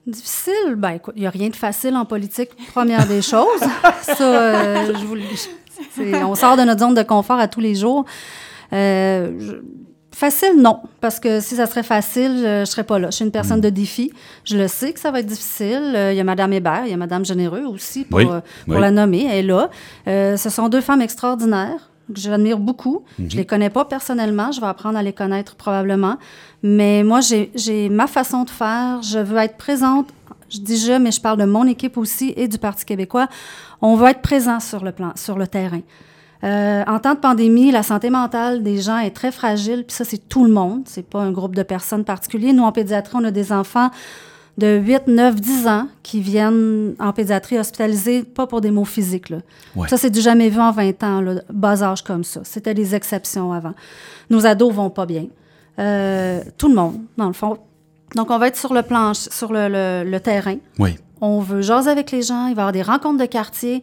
Difficile? 0.05 0.75
Ben, 0.75 0.89
écoute, 0.91 1.13
il 1.15 1.21
n'y 1.21 1.27
a 1.27 1.29
rien 1.29 1.47
de 1.47 1.55
facile 1.55 1.95
en 1.95 2.03
politique, 2.03 2.49
première 2.73 3.07
des 3.07 3.21
choses. 3.21 3.61
Ça, 4.01 4.21
euh, 4.21 4.91
je 4.99 5.05
vous 5.05 5.15
le 5.15 5.21
On 6.25 6.35
sort 6.35 6.57
de 6.57 6.63
notre 6.63 6.81
zone 6.81 6.93
de 6.93 7.03
confort 7.03 7.39
à 7.39 7.47
tous 7.47 7.61
les 7.61 7.75
jours. 7.75 8.03
Euh, 8.73 9.31
je- 9.39 9.61
facile, 10.13 10.53
non. 10.57 10.79
Parce 11.01 11.19
que 11.19 11.39
si 11.39 11.55
ça 11.55 11.65
serait 11.65 11.83
facile, 11.83 12.37
je 12.41 12.59
ne 12.61 12.65
serais 12.65 12.83
pas 12.83 12.99
là. 12.99 13.09
Je 13.09 13.15
suis 13.17 13.25
une 13.25 13.31
personne 13.31 13.61
de 13.61 13.69
défi. 13.69 14.11
Je 14.45 14.57
le 14.57 14.67
sais 14.67 14.93
que 14.93 14.99
ça 14.99 15.11
va 15.11 15.19
être 15.19 15.25
difficile. 15.25 15.93
Euh, 15.95 16.11
Il 16.13 16.17
y 16.17 16.19
a 16.19 16.23
Mme 16.23 16.53
Hébert, 16.53 16.83
il 16.85 16.91
y 16.91 16.93
a 16.93 16.97
Mme 16.97 17.25
Généreux 17.25 17.63
aussi, 17.65 18.05
pour, 18.05 18.19
Oui, 18.19 18.25
euh, 18.29 18.39
pour 18.65 18.75
oui. 18.75 18.81
la 18.81 18.91
nommer. 18.91 19.25
Elle 19.25 19.31
est 19.31 19.43
là. 19.43 19.69
Euh, 20.07 20.37
ce 20.37 20.49
sont 20.49 20.69
deux 20.69 20.81
femmes 20.81 21.01
extraordinaires 21.01 21.89
que 22.13 22.19
j'admire 22.19 22.59
beaucoup. 22.59 23.03
Je 23.17 23.35
les 23.37 23.45
connais 23.45 23.69
pas 23.69 23.85
personnellement. 23.85 24.51
Je 24.51 24.59
vais 24.61 24.67
apprendre 24.67 24.97
à 24.97 25.03
les 25.03 25.13
connaître 25.13 25.55
probablement. 25.55 26.17
Mais 26.61 27.03
moi, 27.03 27.19
j'ai 27.21 27.89
ma 27.89 28.07
façon 28.07 28.43
de 28.43 28.49
faire. 28.49 29.01
Je 29.01 29.19
veux 29.19 29.37
être 29.37 29.57
présente. 29.57 30.07
Je 30.49 30.59
dis 30.59 30.77
je, 30.77 30.93
mais 30.93 31.11
je 31.11 31.19
parle 31.19 31.39
de 31.39 31.45
mon 31.45 31.65
équipe 31.65 31.97
aussi 31.97 32.33
et 32.37 32.47
du 32.47 32.57
Parti 32.59 32.85
québécois. 32.85 33.27
On 33.81 33.95
veut 33.95 34.09
être 34.09 34.21
présent 34.21 34.59
sur 34.59 34.83
le 34.83 34.91
plan, 34.91 35.11
sur 35.15 35.37
le 35.37 35.47
terrain. 35.47 35.81
Euh, 36.43 36.83
en 36.87 36.99
temps 36.99 37.13
de 37.13 37.19
pandémie, 37.19 37.71
la 37.71 37.83
santé 37.83 38.09
mentale 38.09 38.63
des 38.63 38.81
gens 38.81 38.97
est 38.97 39.11
très 39.15 39.31
fragile, 39.31 39.85
puis 39.87 39.95
ça, 39.95 40.03
c'est 40.03 40.17
tout 40.29 40.43
le 40.45 40.51
monde. 40.51 40.81
C'est 40.85 41.07
pas 41.07 41.21
un 41.21 41.31
groupe 41.31 41.55
de 41.55 41.63
personnes 41.63 42.03
particulier. 42.03 42.51
Nous, 42.51 42.63
en 42.63 42.71
pédiatrie, 42.73 43.15
on 43.19 43.23
a 43.23 43.31
des 43.31 43.53
enfants 43.53 43.89
de 44.57 44.77
8, 44.77 45.07
9, 45.07 45.35
10 45.35 45.67
ans 45.67 45.87
qui 46.03 46.19
viennent 46.19 46.93
en 46.99 47.11
pédiatrie 47.13 47.57
hospitalisés, 47.57 48.23
pas 48.23 48.45
pour 48.45 48.61
des 48.61 48.71
maux 48.71 48.85
physiques. 48.85 49.29
Là. 49.29 49.37
Ouais. 49.75 49.87
Ça, 49.87 49.97
c'est 49.97 50.09
du 50.09 50.19
jamais 50.21 50.49
vu 50.49 50.59
en 50.59 50.71
20 50.71 51.01
ans, 51.03 51.21
là, 51.21 51.41
bas 51.51 51.81
âge 51.81 52.03
comme 52.03 52.23
ça. 52.23 52.41
C'était 52.43 52.73
des 52.73 52.93
exceptions 52.93 53.53
avant. 53.53 53.73
Nos 54.29 54.45
ados 54.45 54.73
vont 54.73 54.89
pas 54.89 55.05
bien. 55.05 55.27
Euh, 55.79 56.41
tout 56.57 56.67
le 56.67 56.75
monde, 56.75 56.99
dans 57.17 57.27
le 57.27 57.33
fond. 57.33 57.57
Donc, 58.15 58.29
on 58.29 58.37
va 58.37 58.47
être 58.49 58.57
sur 58.57 58.73
le 58.73 58.83
planche, 58.83 59.17
sur 59.31 59.51
le, 59.51 59.67
le- 59.69 60.03
le 60.09 60.19
terrain. 60.19 60.57
Oui. 60.77 60.97
On 61.25 61.39
veut 61.39 61.61
jaser 61.61 61.89
avec 61.89 62.11
les 62.11 62.21
gens. 62.21 62.47
Il 62.47 62.55
va 62.55 62.61
y 62.61 62.63
avoir 62.63 62.71
des 62.73 62.81
rencontres 62.81 63.19
de 63.19 63.25
quartier. 63.25 63.81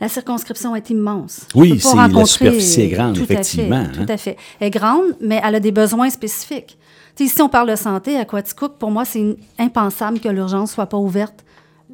La 0.00 0.08
circonscription 0.08 0.74
est 0.74 0.90
immense. 0.90 1.42
Oui, 1.54 1.78
c'est- 1.78 1.88
la 1.96 2.24
superficie 2.26 2.80
est 2.82 2.88
grande, 2.88 3.14
Tout 3.14 3.22
à 3.22 3.26
fait, 3.26 3.32
effectivement, 3.34 3.76
hein. 3.76 3.92
Tout 4.06 4.12
à 4.12 4.16
fait. 4.16 4.36
Elle 4.58 4.66
est 4.68 4.70
grande, 4.70 5.04
mais 5.20 5.40
elle 5.44 5.54
a 5.54 5.60
des 5.60 5.72
besoins 5.72 6.10
spécifiques. 6.10 6.78
Tu 7.16 7.28
sais, 7.28 7.34
si 7.34 7.42
on 7.42 7.48
parle 7.48 7.70
de 7.70 7.76
santé 7.76 8.16
à 8.16 8.24
Quaticook, 8.24 8.78
pour 8.78 8.90
moi, 8.90 9.04
c'est 9.04 9.36
impensable 9.58 10.20
que 10.20 10.28
l'urgence 10.28 10.72
soit 10.72 10.86
pas 10.86 10.96
ouverte 10.96 11.44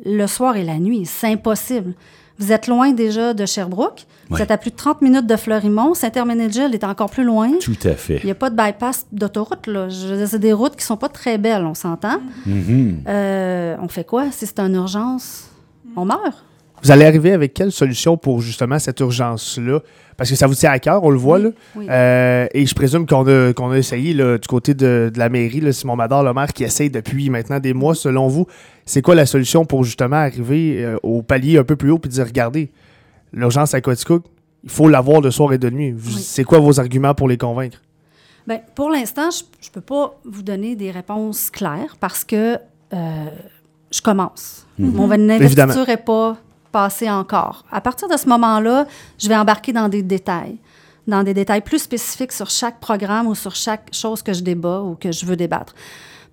le 0.05 0.27
soir 0.27 0.57
et 0.57 0.63
la 0.65 0.79
nuit. 0.79 1.05
C'est 1.05 1.27
impossible. 1.33 1.95
Vous 2.39 2.53
êtes 2.53 2.67
loin 2.67 2.93
déjà 2.93 3.33
de 3.35 3.47
Sherbrooke. 3.47 4.07
Vous 4.29 4.37
Ouais. 4.37 4.43
êtes 4.43 4.51
à 4.51 4.59
plus 4.59 4.71
de 4.71 4.77
30 4.77 5.01
minutes 5.03 5.27
de 5.27 5.37
Fleurimont. 5.37 5.95
Saint-Herménégil 5.95 6.75
est 6.75 6.85
encore 6.85 7.09
plus 7.11 7.25
loin. 7.25 7.51
Tout 7.61 7.77
à 7.85 7.93
fait. 7.93 8.19
Il 8.23 8.27
n'y 8.27 8.31
a 8.33 8.35
pas 8.35 8.51
de 8.51 8.57
bypass 8.57 9.07
d'autoroute. 9.13 9.67
là. 9.67 9.89
C'est 10.27 10.39
des 10.39 10.53
routes 10.53 10.77
qui 10.77 10.85
sont 10.85 10.97
pas 10.97 11.09
très 11.09 11.39
belles, 11.39 11.65
on 11.65 11.75
s'entend. 11.75 12.19
Mhm. 12.45 13.03
Euh, 13.09 13.77
on 13.81 13.89
fait 13.89 14.05
quoi? 14.05 14.31
Si 14.33 14.47
c'est 14.47 14.59
une 14.61 14.75
urgence? 14.75 15.49
On 15.97 16.05
meurt. 16.05 16.45
Vous 16.83 16.91
allez 16.91 17.07
arriver 17.07 17.33
avec 17.33 17.55
quelle 17.55 17.73
solution 17.73 18.19
pour 18.19 18.43
justement 18.43 18.79
cette 18.79 19.01
urgence-là? 19.01 19.81
Parce 20.19 20.29
que 20.31 20.37
ça 20.37 20.47
vous 20.47 20.55
tient 20.55 20.71
à 20.71 20.79
cœur, 20.79 21.03
on 21.05 21.11
le 21.11 21.17
voit. 21.19 21.39
Oui, 21.39 21.45
là. 21.45 21.51
oui. 21.77 21.87
Euh, 21.91 22.47
et 22.53 22.67
je 22.67 22.75
présume 22.75 23.07
qu'on 23.07 23.27
a, 23.27 23.53
qu'on 23.55 23.71
a 23.71 23.79
essayé 23.79 24.13
là, 24.13 24.37
du 24.39 24.47
côté 24.47 24.75
de, 24.75 25.11
de 25.13 25.19
la 25.19 25.29
mairie, 25.31 25.61
là, 25.61 25.73
Simon 25.73 25.97
Mador, 25.97 26.23
le 26.23 26.33
maire, 26.35 26.53
qui 26.53 26.65
essaye 26.65 26.91
depuis 26.91 27.31
maintenant 27.31 27.61
des 27.61 27.73
mois, 27.73 27.95
selon 27.95 28.29
vous. 28.29 28.47
C'est 28.87 29.03
quoi 29.03 29.15
la 29.17 29.27
solution 29.27 29.65
pour 29.65 29.83
justement 29.85 30.17
arriver 30.17 30.85
euh, 30.85 30.97
au 31.03 31.23
palier 31.23 31.59
un 31.59 31.65
peu 31.65 31.75
plus 31.75 31.91
haut 31.91 32.01
et 32.05 32.09
dire, 32.09 32.25
regardez, 32.25 32.71
l'urgence 33.33 33.75
à 33.75 33.81
Quaticook, 33.81 34.25
il 34.63 34.71
faut 34.71 34.89
l'avoir 34.89 35.21
de 35.21 35.31
soir 35.31 35.53
et 35.53 35.59
de 35.59 35.69
nuit. 35.69 35.93
Oui. 35.93 36.13
C'est 36.13 36.45
quoi 36.45 36.61
vos 36.61 36.79
arguments 36.79 37.13
pour 37.13 37.29
les 37.29 37.37
convaincre? 37.37 37.83
Bien, 38.47 38.61
pour 38.77 38.91
l'instant, 38.91 39.29
je 39.61 39.69
ne 39.69 39.73
peux 39.73 39.81
pas 39.81 40.19
vous 40.25 40.43
donner 40.43 40.77
des 40.77 40.93
réponses 40.93 41.51
claires 41.51 41.97
parce 41.99 42.25
que 42.25 42.59
euh, 42.93 43.27
je 43.91 44.01
commence. 44.01 44.67
Mon 44.79 45.11
investiture 45.11 45.87
n'est 45.87 45.97
pas 45.97 46.37
passée 46.71 47.11
encore. 47.11 47.65
À 47.73 47.81
partir 47.81 48.09
de 48.09 48.17
ce 48.17 48.29
moment-là, 48.29 48.87
je 49.19 49.29
vais 49.29 49.37
embarquer 49.37 49.73
dans 49.73 49.89
des 49.89 50.03
détails, 50.03 50.59
dans 51.09 51.25
des 51.25 51.35
détails 51.35 51.63
plus 51.63 51.81
spécifiques 51.81 52.33
sur 52.33 52.51
chaque 52.51 52.79
programme 52.79 53.27
ou 53.27 53.35
sur 53.35 53.55
chaque 53.55 53.89
chose 53.93 54.23
que 54.23 54.33
je 54.33 54.43
débat 54.43 54.81
ou 54.83 54.95
que 54.95 55.11
je 55.11 55.27
veux 55.27 55.37
débattre. 55.37 55.75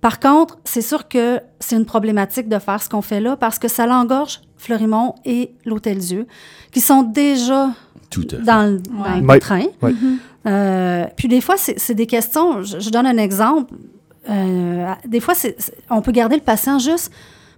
Par 0.04 0.20
contre, 0.20 0.58
c'est 0.64 0.82
sûr 0.82 1.08
que 1.08 1.40
c'est 1.60 1.76
une 1.76 1.86
problématique 1.86 2.46
de 2.50 2.58
faire 2.58 2.82
ce 2.82 2.90
qu'on 2.90 3.00
fait 3.00 3.22
là 3.22 3.38
parce 3.38 3.58
que 3.58 3.68
ça 3.68 3.86
l'engorge 3.86 4.42
Fleurimont 4.58 5.14
et 5.24 5.54
l'Hôtel-Dieu, 5.64 6.26
qui 6.72 6.80
sont 6.82 7.02
déjà 7.04 7.70
Tout 8.10 8.22
dans 8.24 8.70
le, 8.70 8.80
dans 8.80 9.16
le 9.18 9.26
Ouais. 9.26 9.38
train. 9.38 9.62
Ouais. 9.80 9.94
Euh, 10.46 11.06
puis 11.16 11.26
des 11.26 11.40
fois, 11.40 11.54
c'est 11.56 11.94
des 11.94 12.06
questions. 12.06 12.62
Je, 12.62 12.80
je 12.80 12.90
donne 12.90 13.06
un 13.06 13.16
exemple. 13.16 13.72
Euh, 14.28 14.92
des 15.06 15.20
fois, 15.20 15.32
on 15.88 16.02
peut 16.02 16.12
garder 16.12 16.36
le 16.36 16.42
patient 16.42 16.78
juste, 16.78 17.10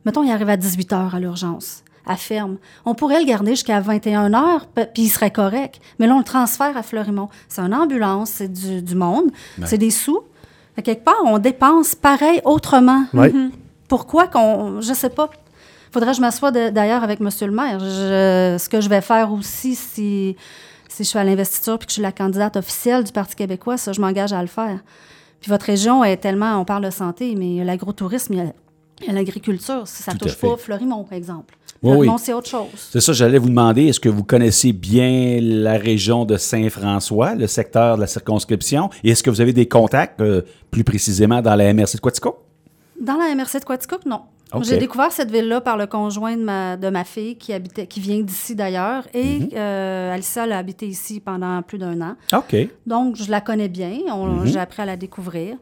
mettons, 0.04 0.22
il 0.22 0.30
arrive 0.30 0.48
à 0.48 0.56
18 0.56 0.92
heures 0.92 1.14
à 1.16 1.18
l'urgence, 1.18 1.82
à 2.06 2.14
ferme. 2.14 2.58
On 2.84 2.94
pourrait 2.94 3.18
le 3.18 3.26
garder 3.26 3.50
jusqu'à 3.56 3.80
21 3.80 4.34
heures, 4.34 4.66
puis 4.94 5.02
il 5.02 5.08
serait 5.08 5.32
correct. 5.32 5.80
Mais 5.98 6.06
là, 6.06 6.14
on 6.14 6.18
le 6.18 6.24
transfère 6.24 6.76
à 6.76 6.84
Fleurimont. 6.84 7.28
C'est 7.48 7.60
une 7.62 7.74
ambulance, 7.74 8.30
c'est 8.30 8.52
du, 8.52 8.82
du 8.82 8.94
monde, 8.94 9.32
c'est 9.64 9.78
des 9.78 9.90
sous. 9.90 10.20
Fait 10.76 10.82
quelque 10.82 11.04
part, 11.04 11.16
on 11.24 11.38
dépense 11.38 11.94
pareil 11.94 12.40
autrement. 12.44 13.04
Ouais. 13.14 13.32
Pourquoi 13.88 14.28
qu'on. 14.28 14.80
Je 14.80 14.92
sais 14.92 15.10
pas. 15.10 15.28
Faudrait 15.90 16.10
que 16.10 16.16
je 16.16 16.20
m'assoie 16.20 16.50
d'ailleurs 16.50 17.02
avec 17.02 17.20
M. 17.20 17.30
le 17.40 17.50
maire. 17.50 17.80
Je- 17.80 18.56
ce 18.58 18.68
que 18.68 18.80
je 18.80 18.88
vais 18.88 19.00
faire 19.00 19.32
aussi, 19.32 19.74
si, 19.74 20.36
si 20.88 21.04
je 21.04 21.08
suis 21.08 21.18
à 21.18 21.24
l'investiture 21.24 21.78
puis 21.78 21.86
que 21.86 21.90
je 21.90 21.94
suis 21.94 22.02
la 22.02 22.12
candidate 22.12 22.56
officielle 22.56 23.04
du 23.04 23.12
Parti 23.12 23.34
québécois, 23.34 23.78
ça, 23.78 23.92
je 23.92 24.00
m'engage 24.00 24.32
à 24.34 24.40
le 24.42 24.48
faire. 24.48 24.80
Puis 25.40 25.50
votre 25.50 25.64
région 25.66 26.04
est 26.04 26.18
tellement. 26.18 26.60
On 26.60 26.64
parle 26.64 26.84
de 26.84 26.90
santé, 26.90 27.34
mais 27.36 27.46
il 27.46 27.54
y 27.56 27.60
a 27.60 27.64
l'agrotourisme, 27.64 28.34
il 28.34 28.38
y 29.06 29.08
a- 29.10 29.12
l'agriculture. 29.12 29.82
Ça 29.86 30.12
Tout 30.12 30.18
à 30.18 30.28
touche 30.28 30.36
pas 30.38 30.56
Fleurimont, 30.58 31.04
par 31.04 31.16
exemple. 31.16 31.56
Oui, 31.82 32.08
oui. 32.08 32.08
c'est 32.18 32.32
autre 32.32 32.48
chose. 32.48 32.66
C'est 32.74 33.00
ça, 33.00 33.12
j'allais 33.12 33.38
vous 33.38 33.48
demander, 33.48 33.86
est-ce 33.86 34.00
que 34.00 34.08
vous 34.08 34.24
connaissez 34.24 34.72
bien 34.72 35.38
la 35.40 35.76
région 35.78 36.24
de 36.24 36.36
Saint-François, 36.36 37.34
le 37.34 37.46
secteur 37.46 37.96
de 37.96 38.00
la 38.00 38.06
circonscription, 38.06 38.90
et 39.04 39.10
est-ce 39.10 39.22
que 39.22 39.30
vous 39.30 39.40
avez 39.40 39.52
des 39.52 39.66
contacts, 39.68 40.20
euh, 40.20 40.42
plus 40.70 40.84
précisément, 40.84 41.42
dans 41.42 41.54
la 41.54 41.72
MRC 41.72 41.94
de 41.96 42.00
Quatico? 42.00 42.38
Dans 43.00 43.16
la 43.16 43.34
MRC 43.34 43.60
de 43.60 43.64
Quaticook, 43.64 44.06
non. 44.06 44.22
J'ai 44.62 44.78
découvert 44.78 45.10
cette 45.12 45.30
ville-là 45.30 45.60
par 45.60 45.76
le 45.76 45.86
conjoint 45.86 46.34
de 46.36 46.42
ma, 46.42 46.76
de 46.76 46.88
ma 46.88 47.04
fille 47.04 47.36
qui, 47.36 47.52
habitait, 47.52 47.86
qui 47.86 48.00
vient 48.00 48.20
d'ici 48.20 48.54
d'ailleurs. 48.54 49.02
Et 49.12 49.40
Mhm. 49.40 49.48
euh, 49.54 50.14
Alissa, 50.14 50.44
a 50.44 50.56
habité 50.56 50.86
ici 50.86 51.20
pendant 51.20 51.60
plus 51.62 51.78
d'un 51.78 52.00
an. 52.00 52.14
OK. 52.32 52.56
Donc, 52.86 53.16
je 53.16 53.28
la 53.30 53.40
connais 53.40 53.68
bien. 53.68 53.90
Mhm. 54.08 54.46
J'ai 54.46 54.58
appris 54.60 54.82
à 54.82 54.86
la 54.86 54.96
découvrir. 54.96 55.56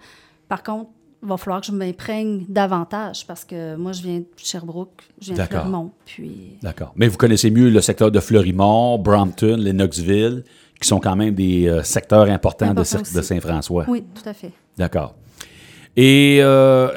Par 0.48 0.62
contre, 0.62 0.90
va 1.26 1.36
falloir 1.36 1.60
que 1.60 1.66
je 1.66 1.72
m'imprègne 1.72 2.44
davantage 2.48 3.26
parce 3.26 3.44
que 3.44 3.76
moi, 3.76 3.92
je 3.92 4.02
viens 4.02 4.18
de 4.20 4.26
Sherbrooke, 4.36 5.02
je 5.20 5.32
viens 5.32 5.44
de. 5.44 5.48
Clermont. 5.48 5.90
Puis, 6.04 6.58
D'accord. 6.62 6.92
Mais 6.96 7.08
vous 7.08 7.16
connaissez 7.16 7.50
mieux 7.50 7.70
le 7.70 7.80
secteur 7.80 8.10
de 8.10 8.20
Fleurimont, 8.20 8.98
Brampton, 8.98 9.56
Lennoxville, 9.56 10.44
qui 10.80 10.88
sont 10.88 11.00
quand 11.00 11.16
même 11.16 11.34
des 11.34 11.68
euh, 11.68 11.82
secteurs 11.82 12.28
importants 12.28 12.74
de, 12.74 12.80
Important 12.80 13.02
de 13.14 13.22
Saint-François. 13.22 13.84
oui, 13.88 14.04
tout 14.14 14.28
à 14.28 14.34
fait. 14.34 14.50
D'accord. 14.76 15.14
Et 15.96 16.38
euh, 16.40 16.88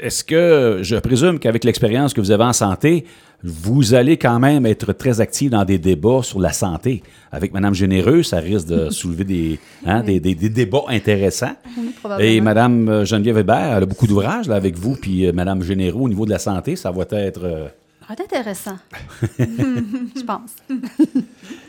est-ce 0.00 0.24
que, 0.24 0.80
je 0.82 0.96
présume 0.96 1.38
qu'avec 1.38 1.64
l'expérience 1.64 2.12
que 2.12 2.20
vous 2.20 2.30
avez 2.30 2.44
en 2.44 2.52
santé, 2.52 3.06
vous 3.46 3.92
allez 3.92 4.16
quand 4.16 4.38
même 4.40 4.64
être 4.64 4.94
très 4.94 5.20
actif 5.20 5.50
dans 5.50 5.64
des 5.66 5.76
débats 5.78 6.22
sur 6.22 6.40
la 6.40 6.50
santé. 6.52 7.02
Avec 7.30 7.52
Mme 7.52 7.74
Généreux, 7.74 8.22
ça 8.22 8.38
risque 8.38 8.68
de 8.68 8.88
soulever 8.90 9.24
des, 9.24 9.58
hein, 9.84 10.02
des, 10.02 10.18
des- 10.18 10.34
des 10.34 10.48
débats 10.48 10.84
intéressants. 10.88 11.52
Oui, 11.76 11.92
Et. 12.20 12.40
Mme 12.40 13.04
Geneviève 13.04 13.36
Hébert, 13.38 13.76
elle 13.76 13.82
a 13.82 13.86
beaucoup 13.86 14.06
d'ouvrages 14.06 14.48
là, 14.48 14.54
avec 14.56 14.78
vous, 14.78 14.96
puis 14.96 15.26
euh, 15.26 15.32
Mme 15.32 15.62
Généreux, 15.62 16.00
au 16.00 16.08
niveau 16.08 16.24
de 16.24 16.30
la 16.30 16.38
santé, 16.38 16.74
ça 16.76 16.90
va 16.90 17.02
être... 17.10 17.44
euh, 17.44 17.68
c'est 18.08 18.20
intéressant. 18.20 18.76
je 19.38 20.22
pense. 20.22 20.56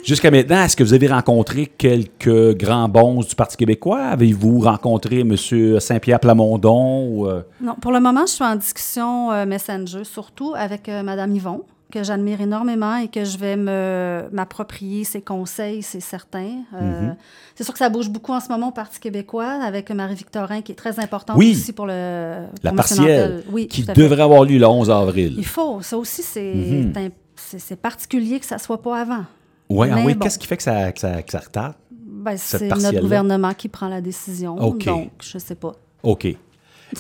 Jusqu'à 0.04 0.32
maintenant, 0.32 0.64
est-ce 0.64 0.76
que 0.76 0.84
vous 0.84 0.94
avez 0.94 1.08
rencontré 1.08 1.66
quelques 1.66 2.56
grands 2.58 2.88
bons 2.88 3.22
du 3.22 3.36
Parti 3.36 3.58
québécois? 3.58 4.04
Avez-vous 4.04 4.60
rencontré 4.60 5.22
M. 5.22 5.36
Saint-Pierre 5.80 6.20
Plamondon? 6.20 7.08
Ou, 7.08 7.28
euh, 7.28 7.42
Non, 7.62 7.76
pour 7.76 7.92
le 7.92 8.00
moment, 8.00 8.26
je 8.26 8.34
suis 8.34 8.44
en 8.44 8.56
discussion 8.56 9.32
euh, 9.32 9.46
Messenger, 9.46 10.04
surtout 10.04 10.54
avec 10.56 10.90
euh, 10.90 11.04
Mme 11.04 11.36
Yvon, 11.36 11.64
que 11.92 12.04
j'admire 12.04 12.42
énormément 12.42 12.96
et 12.98 13.08
que 13.08 13.24
je 13.24 13.38
vais 13.38 13.56
me, 13.56 14.24
m'approprier 14.32 15.04
ses 15.04 15.22
conseils, 15.22 15.82
c'est 15.84 16.00
certain. 16.00 16.64
Euh, 16.74 17.02
Mhm. 17.02 17.16
C'est 17.56 17.64
sûr 17.64 17.72
que 17.74 17.80
ça 17.80 17.90
bouge 17.90 18.10
beaucoup 18.10 18.34
en 18.34 18.40
ce 18.40 18.50
moment 18.50 18.68
au 18.70 18.72
Parti 18.72 19.00
québécois 19.00 19.60
avec 19.64 19.90
Marie-Victorin, 19.92 20.62
qui 20.62 20.72
est 20.74 20.76
très 20.76 21.00
importante 21.00 21.38
Oui. 21.38 21.52
aussi 21.52 21.72
pour 21.74 21.86
le 21.86 22.46
la 22.64 22.72
pour 22.72 22.76
partielle. 22.78 23.44
Oui, 23.52 23.68
qui 23.68 23.84
devrait 23.84 24.22
avoir 24.24 24.44
lieu 24.44 24.58
le 24.58 24.68
11 24.68 24.90
avril. 24.92 25.36
Il 25.38 25.46
faut. 25.46 25.82
Ça 25.82 25.98
aussi, 25.98 26.22
c'est, 26.24 26.54
Mhm. 26.54 26.94
imp- 26.98 27.14
c'est, 27.36 27.60
c'est 27.60 27.76
particulier 27.78 28.40
que 28.40 28.46
ça 28.46 28.58
soit 28.58 28.82
pas 28.82 29.00
avant. 29.00 29.24
Oui, 29.70 29.88
ah 29.92 29.98
oui. 30.06 30.14
bon. 30.16 30.20
qu'est-ce 30.20 30.38
qui 30.40 30.48
fait 30.48 30.58
que 30.58 30.64
ça, 30.64 30.92
que 30.92 31.00
ça, 31.00 31.22
que 31.22 31.32
ça 31.32 31.40
retarde? 31.40 31.76
Ben, 31.92 32.36
c'est 32.38 32.68
notre 32.68 33.00
gouvernement 33.02 33.54
qui 33.54 33.70
prend 33.70 33.88
la 33.88 34.02
décision. 34.02 34.56
OK. 34.58 34.86
Donc, 34.86 35.12
je 35.24 35.38
sais 35.38 35.56
pas. 35.56 35.74
OK. 36.04 36.28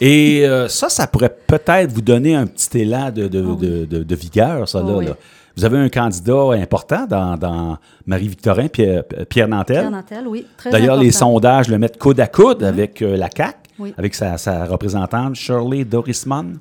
Et 0.01 0.45
euh, 0.45 0.67
ça, 0.67 0.89
ça 0.89 1.07
pourrait 1.07 1.35
peut-être 1.47 1.91
vous 1.91 2.01
donner 2.01 2.35
un 2.35 2.45
petit 2.47 2.79
élan 2.79 3.11
de, 3.11 3.27
de, 3.27 3.43
Ah 3.45 3.49
oui. 3.49 3.67
de- 3.67 3.85
de- 3.85 4.03
de 4.03 4.15
vigueur, 4.15 4.67
ça, 4.67 4.81
Ah 4.83 4.87
là, 4.87 4.97
oui. 4.97 5.05
là. 5.05 5.15
Vous 5.57 5.63
avez 5.63 5.77
un 5.77 5.87
candidat 5.87 6.51
important 6.51 7.05
dans, 7.07 7.37
dans 7.37 7.77
Marie-Victorin, 8.05 8.67
Pierre, 8.67 9.03
Pierre 9.29 9.47
Nantel. 9.47 9.77
Pierre 9.77 9.91
Nantel, 9.91 10.27
oui, 10.27 10.45
D'ailleurs, 10.69 10.97
les 10.97 11.11
sondages 11.11 11.69
le 11.69 11.77
mettent 11.79 11.97
coude 11.97 12.19
à 12.19 12.27
coude 12.27 12.61
avec 12.61 13.01
euh, 13.01 13.15
la 13.15 13.29
CAQ, 13.33 13.57
Oui. 13.79 13.93
avec 13.97 14.13
sa, 14.15 14.37
sa 14.37 14.65
représentante 14.65 15.35
Shirley 15.35 15.85
Dorisman. 15.85 16.57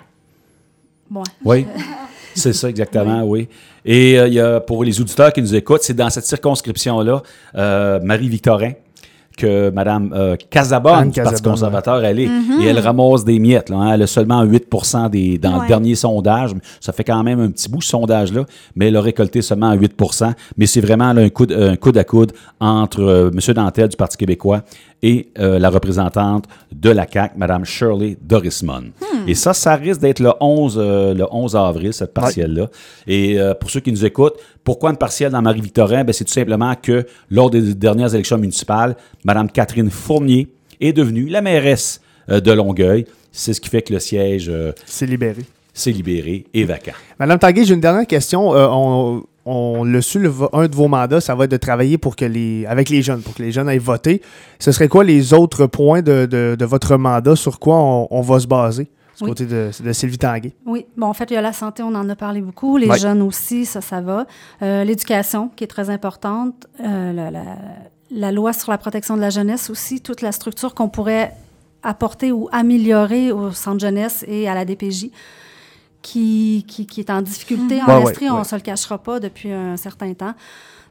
Oui, 1.45 1.67
c'est 2.35 2.53
ça 2.53 2.69
exactement, 2.71 3.23
oui. 3.25 3.49
Et 3.85 4.19
euh, 4.19 4.29
il 4.29 4.35
y 4.35 4.41
a, 4.41 4.61
pour 4.61 4.85
les 4.85 5.01
auditeurs 5.01 5.33
qui 5.33 5.43
nous 5.43 5.55
écoutent, 5.55 5.83
c'est 5.83 5.95
dans 5.95 6.11
cette 6.11 6.25
circonscription-là, 6.27 7.23
euh, 7.57 8.01
Marie-Victorin, 8.03 8.73
que 9.37 9.71
Mme 9.71 10.13
euh, 10.15 10.37
Casabonne, 10.51 10.95
Anne 10.95 11.11
du 11.11 11.23
Parti 11.23 11.43
conservateur, 11.43 12.05
elle 12.05 12.21
est. 12.21 12.29
Et 12.61 12.67
elle 12.67 12.79
ramasse 12.79 13.25
des 13.25 13.39
miettes. 13.39 13.69
Là, 13.69 13.77
hein. 13.77 13.93
Elle 13.95 14.03
a 14.03 14.07
seulement 14.07 14.45
8% 14.45 15.11
des, 15.11 15.39
dans 15.39 15.63
le 15.63 15.69
dernier 15.69 15.95
sondage. 15.95 16.53
Ça 16.81 16.93
fait 16.93 17.05
quand 17.05 17.23
même 17.23 17.41
un 17.41 17.51
petit 17.51 17.69
bout, 17.69 17.83
ce 17.83 17.91
sondage-là, 17.91 18.45
mais 18.77 18.89
elle 18.89 18.97
a 18.97 19.01
récolté 19.01 19.43
seulement 19.43 19.75
8% 19.75 20.33
Mais 20.57 20.67
c'est 20.67 20.81
vraiment 20.81 21.13
là, 21.13 21.23
un, 21.23 21.29
coude, 21.29 21.53
un 21.53 21.77
coude 21.77 21.99
à 21.99 22.05
coude 22.05 22.33
entre 22.61 23.03
euh, 23.03 23.31
M. 23.31 23.55
Dantel 23.55 23.89
du 23.89 23.97
Parti 23.97 24.17
québécois 24.17 24.63
et 25.05 25.29
euh, 25.39 25.59
la 25.59 25.69
représentante 25.69 26.47
de 26.75 26.89
la 26.89 27.07
CAQ, 27.07 27.35
Mme 27.37 27.67
Shirley 27.67 28.17
Dorismon. 28.23 28.85
Et 29.29 29.35
ça, 29.35 29.53
ça 29.53 29.77
risque 29.77 30.01
d'être 30.01 30.19
le 30.21 30.33
11, 30.41 30.77
euh, 30.79 31.13
le 31.13 31.27
11 31.31 31.57
avril, 31.57 31.93
cette 31.93 32.15
partielle-là. 32.15 32.71
Et 33.07 33.39
euh, 33.39 33.53
pour 33.53 33.69
ceux 33.69 33.81
qui 33.81 33.93
nous 33.93 34.07
écoutent, 34.07 34.39
pourquoi 34.65 34.91
une 34.91 34.97
partielle 34.97 35.33
dans 35.33 35.43
Marie-Victorin? 35.43 36.05
Ben, 36.05 36.15
c'est 36.15 36.25
tout 36.25 36.33
simplement 36.33 36.75
que 36.75 37.07
lors 37.31 37.51
des 37.51 37.75
dernières 37.75 38.15
élections 38.15 38.39
municipales, 38.39 38.97
Mme 39.25 39.51
Catherine 39.51 39.91
Fournier 39.91 40.49
est 40.81 40.95
devenue 40.95 41.27
la 41.29 41.43
mairesse 41.43 42.01
de 42.29 42.53
Longueuil. 42.53 43.05
C'est 43.31 43.53
ce 43.53 43.61
qui 43.61 43.69
fait 43.69 43.83
que 43.83 43.93
le 43.93 43.99
siège 43.99 44.51
C'est 44.87 45.05
libéré. 45.05 45.43
s'est 45.75 45.91
libéré 45.91 46.47
et 46.55 46.65
vacant. 46.65 46.93
Madame 47.19 47.39
Tanguay, 47.39 47.67
j'ai 47.67 47.75
une 47.75 47.81
dernière 47.81 48.07
question. 48.07 48.53
On 48.53 49.23
on 49.47 50.01
su, 50.01 50.19
le 50.19 50.29
vo- 50.29 50.49
un 50.53 50.67
de 50.69 50.75
vos 50.75 50.89
mandats, 50.89 51.21
ça 51.21 51.35
va 51.35 51.45
être 51.45 51.51
de 51.51 51.57
travailler 51.57 51.99
pour 51.99 52.17
que 52.17 52.25
les, 52.25 52.65
avec 52.67 52.89
les 52.89 53.03
jeunes, 53.03 53.21
pour 53.23 53.35
que 53.35 53.43
les 53.43 53.53
jeunes 53.53 53.69
aillent 53.69 53.79
voter. 53.79 54.23
Ce 54.59 54.73
serait 54.73 54.89
quoi 54.89 55.05
les 55.05 55.33
autres 55.35 55.67
points 55.67 56.03
de, 56.03 56.27
de- 56.27 56.57
de 56.59 56.65
votre 56.65 56.97
mandat? 56.97 57.37
Sur 57.37 57.59
quoi 57.59 57.77
on, 57.77 58.09
on 58.11 58.21
va 58.23 58.41
se 58.41 58.47
baser? 58.47 58.85
Du 58.85 59.23
Oui. 59.25 59.29
côté 59.31 59.45
de, 59.47 59.71
de 59.85 59.93
Sylvie 59.93 60.19
Tanguay? 60.19 60.53
Oui, 60.67 60.87
bon, 60.97 61.07
en 61.07 61.15
fait, 61.15 61.31
il 61.31 61.35
y 61.35 61.37
a 61.37 61.41
la 61.41 61.53
santé, 61.53 61.83
on 61.85 61.95
en 61.95 62.09
a 62.09 62.17
parlé 62.17 62.41
beaucoup. 62.41 62.77
Les 62.79 62.99
jeunes 62.99 63.23
aussi, 63.23 63.65
ça, 63.65 63.81
ça 63.81 64.01
va. 64.01 64.27
Euh, 64.63 64.83
L'éducation, 64.83 65.51
qui 65.55 65.63
est 65.63 65.69
très 65.69 65.89
importante. 65.89 66.67
Euh, 66.85 67.13
la, 67.13 67.31
la- 67.31 67.43
la 68.11 68.33
loi 68.33 68.53
sur 68.53 68.71
la 68.71 68.79
protection 68.79 69.17
de 69.17 69.21
la 69.21 69.31
jeunesse 69.31 69.71
aussi, 69.71 70.01
toute 70.01 70.21
la 70.21 70.31
structure 70.33 70.75
qu'on 70.75 70.89
pourrait 70.89 71.33
apporter 71.83 72.33
ou 72.33 72.49
améliorer 72.53 73.31
au 73.33 73.51
centre 73.53 73.81
jeunesse 73.81 74.25
et 74.29 74.49
à 74.49 74.55
la 74.55 74.65
DPJ, 74.65 75.11
qui, 76.05 76.65
qui, 76.69 76.87
qui 76.87 77.01
est 77.01 77.11
en 77.11 77.23
difficulté 77.23 77.81
en 77.83 77.87
Ouais, 77.87 78.05
ouais, 78.05 78.11
Estrie, 78.13 78.29
on 78.31 78.35
ouais. 78.35 78.41
ne 78.41 78.45
se 78.45 78.55
le 78.55 78.61
cachera 78.61 78.99
pas 79.03 79.19
depuis 79.21 79.51
un 79.51 79.77
certain 79.79 80.13
temps. 80.13 80.35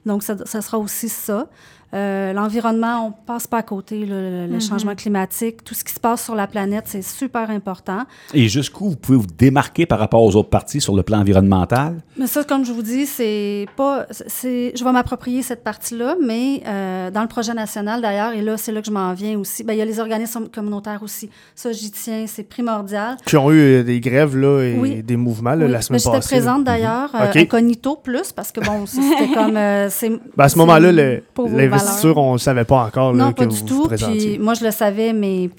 Donc, 0.08 0.24
ça, 0.24 0.36
ça 0.46 0.62
sera 0.62 0.80
aussi 0.80 1.08
ça. 1.08 1.48
Euh, 1.94 2.34
L'environnement, 2.34 3.06
on 3.06 3.10
ne 3.10 3.26
passe 3.26 3.46
pas 3.48 3.58
à 3.60 3.64
côté. 3.64 4.06
Le, 4.06 4.48
le 4.48 4.60
changement 4.60 4.96
climatique, 4.96 5.64
tout 5.64 5.74
ce 5.76 5.84
qui 5.84 5.94
se 5.94 6.00
passe 6.00 6.24
sur 6.24 6.36
la 6.36 6.48
planète, 6.48 6.86
c'est 6.88 7.02
super 7.04 7.50
important. 7.52 8.00
Et 8.34 8.48
jusqu'où 8.48 8.90
vous 8.90 8.96
pouvez 8.96 9.18
vous 9.18 9.28
démarquer 9.38 9.86
par 9.86 10.00
rapport 10.00 10.22
aux 10.24 10.36
autres 10.36 10.50
partis 10.50 10.82
sur 10.82 10.96
le 10.96 11.04
plan 11.04 11.20
environnemental? 11.20 11.98
Mais 12.18 12.28
ça, 12.28 12.44
comme 12.44 12.66
je 12.66 12.72
vous 12.72 12.82
dis, 12.82 13.06
c'est 13.06 13.68
pas. 13.78 14.06
c'est- 14.10 14.72
Je 14.76 14.84
vais 14.84 14.92
m'approprier 14.92 15.42
cette 15.44 15.64
partie-là, 15.64 16.16
mais 16.24 16.64
euh, 16.66 17.12
dans 17.12 17.22
le 17.22 17.28
projet 17.28 17.54
national 17.54 18.02
d'ailleurs, 18.02 18.34
et 18.34 18.42
là, 18.42 18.58
c'est 18.58 18.72
là 18.72 18.82
que 18.82 18.88
je 18.88 18.92
m'en 18.92 19.14
viens 19.14 19.38
aussi. 19.38 19.64
Ben, 19.64 19.74
il 19.74 19.80
y 19.80 19.82
a 19.82 19.86
les 19.86 20.00
organismes 20.00 20.48
communautaires 20.50 21.04
aussi. 21.04 21.30
Ça, 21.56 21.72
j'y 21.72 21.92
tiens, 21.92 22.26
c'est 22.28 22.44
primordial. 22.44 23.18
Qui 23.26 23.38
ont 23.38 23.52
eu 23.52 23.60
euh, 23.60 23.84
des 23.84 24.00
grèves 24.00 24.36
là, 24.36 24.62
et 24.64 24.78
Oui. 24.80 25.04
des 25.04 25.16
mouvements 25.18 25.54
là, 25.56 25.66
Oui, 25.66 25.72
la 25.72 25.82
semaine 25.82 25.98
mais 25.98 26.00
J'étais 26.00 26.16
passée. 26.18 26.36
là. 26.36 26.42
présente 26.42 26.64
d'ailleurs, 26.64 27.12
euh, 27.16 27.30
OK. 27.30 27.36
incognito 27.36 27.96
plus, 27.98 28.32
parce 28.32 28.52
que 28.52 28.62
bon, 28.62 28.86
c'était 28.88 29.32
comme. 29.34 29.58
euh, 29.58 29.90
c'est- 29.90 30.10
Ben, 30.10 30.46
à 30.46 30.50
ce 30.50 30.58
moment-là, 30.58 30.92
le- 30.92 31.24
l'investiture, 31.84 32.16
valeurs. 32.16 32.30
on 32.30 32.34
ne 32.34 32.38
savait 32.38 32.66
pas 32.66 32.86
encore 32.86 33.14
là, 33.14 33.26
Non, 33.26 33.32
pas 33.34 33.46
du 33.46 33.56
vous 33.56 33.66
tout. 33.66 33.88
Puis 33.88 34.38
moi, 34.40 34.54
je 34.54 34.64
le 34.64 34.72
savais, 34.72 35.14
mais 35.14 35.50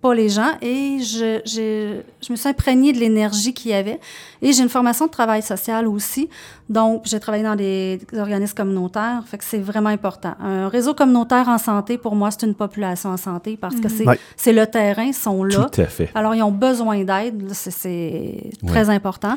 pas 0.00 0.14
les 0.14 0.28
gens. 0.28 0.52
Et 0.62 0.98
je, 1.00 2.00
me 2.30 2.36
suis 2.36 2.48
imprégnée 2.48 2.92
de 2.92 2.98
l'énergie 2.98 3.52
qu'il 3.52 3.70
y 3.70 3.74
avait. 3.74 4.00
Et 4.42 4.52
j'ai 4.52 4.62
une 4.62 4.68
formation 4.68 5.06
de 5.06 5.10
travail 5.10 5.42
social 5.42 5.86
aussi. 5.86 6.28
Donc, 6.68 7.02
j'ai 7.04 7.20
travaillé 7.20 7.44
dans 7.44 7.56
des, 7.56 8.00
des 8.10 8.18
organismes 8.18 8.54
communautaires. 8.54 9.22
Fait 9.26 9.36
que 9.36 9.44
c'est 9.44 9.58
vraiment 9.58 9.90
important. 9.90 10.34
Un 10.40 10.68
réseau 10.68 10.94
communautaire 10.94 11.48
en 11.48 11.58
santé, 11.58 11.98
pour 11.98 12.14
moi, 12.16 12.30
c'est 12.30 12.46
une 12.46 12.54
population 12.54 13.10
en 13.10 13.16
santé 13.16 13.58
parce 13.60 13.76
que 13.76 13.88
c'est, 13.88 14.06
Ouais. 14.06 14.18
c'est 14.36 14.52
le 14.52 14.66
terrain, 14.66 15.04
ils 15.04 15.14
sont 15.14 15.44
là. 15.44 15.68
Tout 15.70 15.80
à 15.80 15.86
fait. 15.86 16.10
Alors, 16.14 16.34
ils 16.34 16.42
ont 16.42 16.52
besoin 16.52 17.04
d'aide, 17.04 17.50
c'est, 17.52 17.70
c'est 17.70 18.50
très 18.66 18.88
important. 18.88 19.34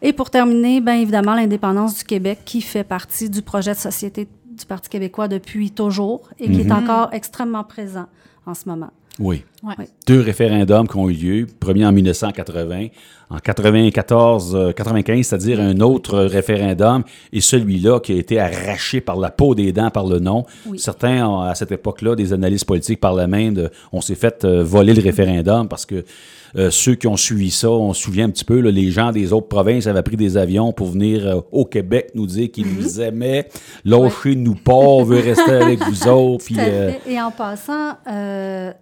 Et 0.00 0.12
pour 0.12 0.30
terminer, 0.30 0.80
bien 0.80 0.94
évidemment, 0.94 1.34
l'indépendance 1.34 1.98
du 1.98 2.04
Québec 2.04 2.38
qui 2.44 2.62
fait 2.62 2.84
partie 2.84 3.28
du 3.28 3.42
projet 3.42 3.72
de 3.72 3.78
société 3.78 4.26
du 4.56 4.66
Parti 4.66 4.88
québécois 4.88 5.28
depuis 5.28 5.70
toujours 5.70 6.28
et 6.38 6.50
qui 6.50 6.62
est 6.62 6.72
encore 6.72 7.10
extrêmement 7.12 7.64
présent 7.64 8.06
en 8.46 8.54
ce 8.54 8.68
moment. 8.68 8.90
Oui. 9.18 9.44
Ouais. 9.62 9.88
Deux 10.06 10.20
référendums 10.20 10.86
qui 10.86 10.96
ont 10.96 11.08
eu 11.08 11.14
lieu. 11.14 11.46
Premier 11.58 11.86
en 11.86 11.92
1980, 11.92 12.88
en 13.30 13.38
94, 13.38 14.54
euh, 14.54 14.72
95, 14.72 15.26
c'est-à-dire 15.26 15.60
un 15.60 15.80
autre 15.80 16.18
référendum, 16.18 17.02
et 17.32 17.40
celui-là 17.40 18.00
qui 18.00 18.12
a 18.12 18.16
été 18.16 18.38
arraché 18.38 19.00
par 19.00 19.16
la 19.16 19.30
peau 19.30 19.54
des 19.54 19.72
dents 19.72 19.90
par 19.90 20.06
le 20.06 20.18
nom. 20.18 20.44
Oui. 20.66 20.78
Certains, 20.78 21.26
ont, 21.26 21.40
à 21.40 21.54
cette 21.54 21.72
époque-là, 21.72 22.14
des 22.14 22.32
analystes 22.32 22.66
politiques 22.66 23.00
par 23.00 23.14
la 23.14 23.26
main, 23.26 23.52
de, 23.52 23.70
on 23.92 24.00
s'est 24.00 24.14
fait 24.14 24.44
euh, 24.44 24.62
voler 24.62 24.94
le 24.94 25.02
référendum 25.02 25.68
parce 25.68 25.86
que 25.86 26.04
euh, 26.56 26.70
ceux 26.70 26.94
qui 26.94 27.06
ont 27.06 27.16
suivi 27.16 27.50
ça, 27.50 27.70
on 27.70 27.92
se 27.92 28.02
souvient 28.02 28.26
un 28.26 28.30
petit 28.30 28.44
peu, 28.44 28.60
là, 28.60 28.70
les 28.70 28.90
gens 28.90 29.12
des 29.12 29.32
autres 29.32 29.48
provinces 29.48 29.86
avaient 29.86 30.02
pris 30.02 30.16
des 30.16 30.36
avions 30.36 30.72
pour 30.72 30.88
venir 30.88 31.26
euh, 31.26 31.40
au 31.52 31.64
Québec 31.64 32.10
nous 32.14 32.26
dire 32.26 32.50
qu'ils 32.50 32.72
nous 32.74 33.00
aimaient. 33.00 33.48
Lâchez-nous 33.84 34.54
pas, 34.54 34.72
on 34.72 35.02
veut 35.02 35.20
rester 35.20 35.50
avec 35.50 35.82
vous 35.82 36.08
autres. 36.08 36.44
Puis, 36.44 36.56
euh. 36.58 36.92
Et 37.06 37.20
en 37.20 37.30
passant, 37.30 37.96
euh, 38.10 38.72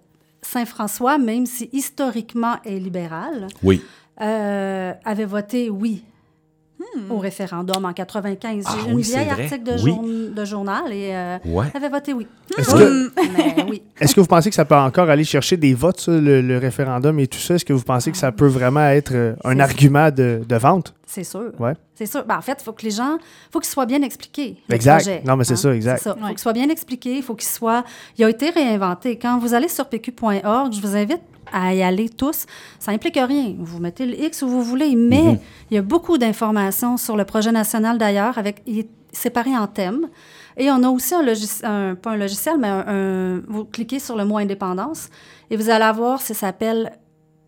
Saint-François, 0.44 1.18
même 1.18 1.46
si 1.46 1.68
historiquement 1.72 2.56
est 2.64 2.78
libéral, 2.78 3.46
oui. 3.62 3.82
euh, 4.20 4.92
avait 5.04 5.24
voté 5.24 5.70
oui 5.70 6.04
au 7.10 7.18
référendum 7.18 7.84
en 7.86 7.92
95. 7.92 8.64
Ah 8.68 8.76
J'ai 8.84 8.90
une 8.90 8.96
oui, 8.96 9.02
c'est 9.04 9.16
vieille 9.18 9.28
vrai. 9.32 9.42
article 9.44 9.64
de, 9.64 9.82
Oui. 9.82 10.30
de 10.34 10.44
journal 10.44 10.92
et 10.92 11.10
euh, 11.14 11.38
Ouais. 11.46 11.66
avait 11.74 11.88
voté 11.88 12.12
oui. 12.12 12.26
Est-ce 12.58 12.74
Oui, 12.74 12.80
que- 12.80 13.12
mais 13.56 13.64
oui. 13.68 13.82
Est-ce 14.00 14.14
que 14.14 14.20
vous 14.20 14.26
pensez 14.26 14.48
que 14.50 14.54
ça 14.56 14.64
peut 14.64 14.74
encore 14.76 15.08
aller 15.10 15.24
chercher 15.24 15.56
des 15.56 15.74
votes, 15.74 16.00
ça, 16.00 16.12
le, 16.12 16.40
le 16.40 16.58
référendum 16.58 17.18
et 17.20 17.26
tout 17.26 17.38
ça? 17.38 17.54
Est-ce 17.54 17.64
que 17.64 17.72
vous 17.72 17.82
pensez 17.84 18.10
que 18.10 18.16
ça 18.16 18.32
peut 18.32 18.46
vraiment 18.46 18.86
être 18.88 19.12
euh, 19.14 19.34
un 19.44 19.58
argument 19.60 20.10
de, 20.10 20.40
de 20.46 20.56
vente? 20.56 20.94
C'est 21.06 21.24
sûr. 21.24 21.52
Ouais. 21.58 21.74
C'est 21.94 22.06
sûr. 22.06 22.24
Ben, 22.24 22.36
en 22.38 22.42
fait, 22.42 22.56
il 22.60 22.64
faut 22.64 22.72
que 22.72 22.82
les 22.84 22.90
gens, 22.90 23.18
faut 23.52 23.60
qu'ils 23.60 23.68
soient 23.70 23.86
bien 23.86 24.02
expliqués. 24.02 24.56
le 24.68 24.74
Exact. 24.74 24.96
projet, 25.02 25.22
Non, 25.24 25.36
mais 25.36 25.44
c'est 25.44 25.56
ça, 25.56 25.74
exact. 25.74 26.02
Ça. 26.02 26.14
faut 26.14 26.20
Ouais. 26.24 26.30
qu'il 26.30 26.38
soit 26.38 26.52
bien 26.52 26.68
expliqué. 26.68 27.16
Il 27.16 27.22
faut 27.22 27.34
qu'il 27.34 27.48
soit. 27.48 27.84
Il 28.18 28.24
a 28.24 28.28
été 28.30 28.50
réinventé. 28.50 29.16
Quand 29.18 29.38
vous 29.38 29.54
allez 29.54 29.68
sur 29.68 29.88
pq.org, 29.88 30.72
je 30.72 30.80
vous 30.80 30.96
invite 30.96 31.20
à 31.52 31.74
y 31.74 31.82
aller 31.82 32.08
tous. 32.08 32.46
Ça 32.80 32.90
implique 32.90 33.14
rien. 33.16 33.54
Vous 33.58 33.78
mettez 33.78 34.06
le 34.06 34.18
X 34.18 34.42
où 34.42 34.48
vous 34.48 34.62
voulez, 34.62 34.96
mais 34.96 35.22
Mhm. 35.22 35.38
il 35.70 35.74
y 35.74 35.78
a 35.78 35.82
beaucoup 35.82 36.18
d'informations 36.18 36.96
sur 36.96 37.16
le 37.16 37.24
projet 37.24 37.52
national 37.52 37.98
d'ailleurs, 37.98 38.38
avec 38.38 38.62
il 38.66 38.80
est 38.80 38.88
séparé 39.14 39.56
en 39.56 39.66
thèmes. 39.66 40.08
Et 40.56 40.70
on 40.70 40.82
a 40.82 40.88
aussi 40.88 41.14
un 41.14 41.22
logiciel, 41.22 41.96
pas 41.96 42.10
un 42.10 42.16
logiciel, 42.16 42.56
mais 42.58 42.68
un, 42.68 42.84
un- 42.86 43.42
vous 43.48 43.64
cliquez 43.64 43.98
sur 43.98 44.16
le 44.16 44.24
mot 44.24 44.38
indépendance 44.38 45.08
et 45.50 45.56
vous 45.56 45.70
allez 45.70 45.84
avoir, 45.84 46.20
ça 46.20 46.34
s'appelle 46.34 46.92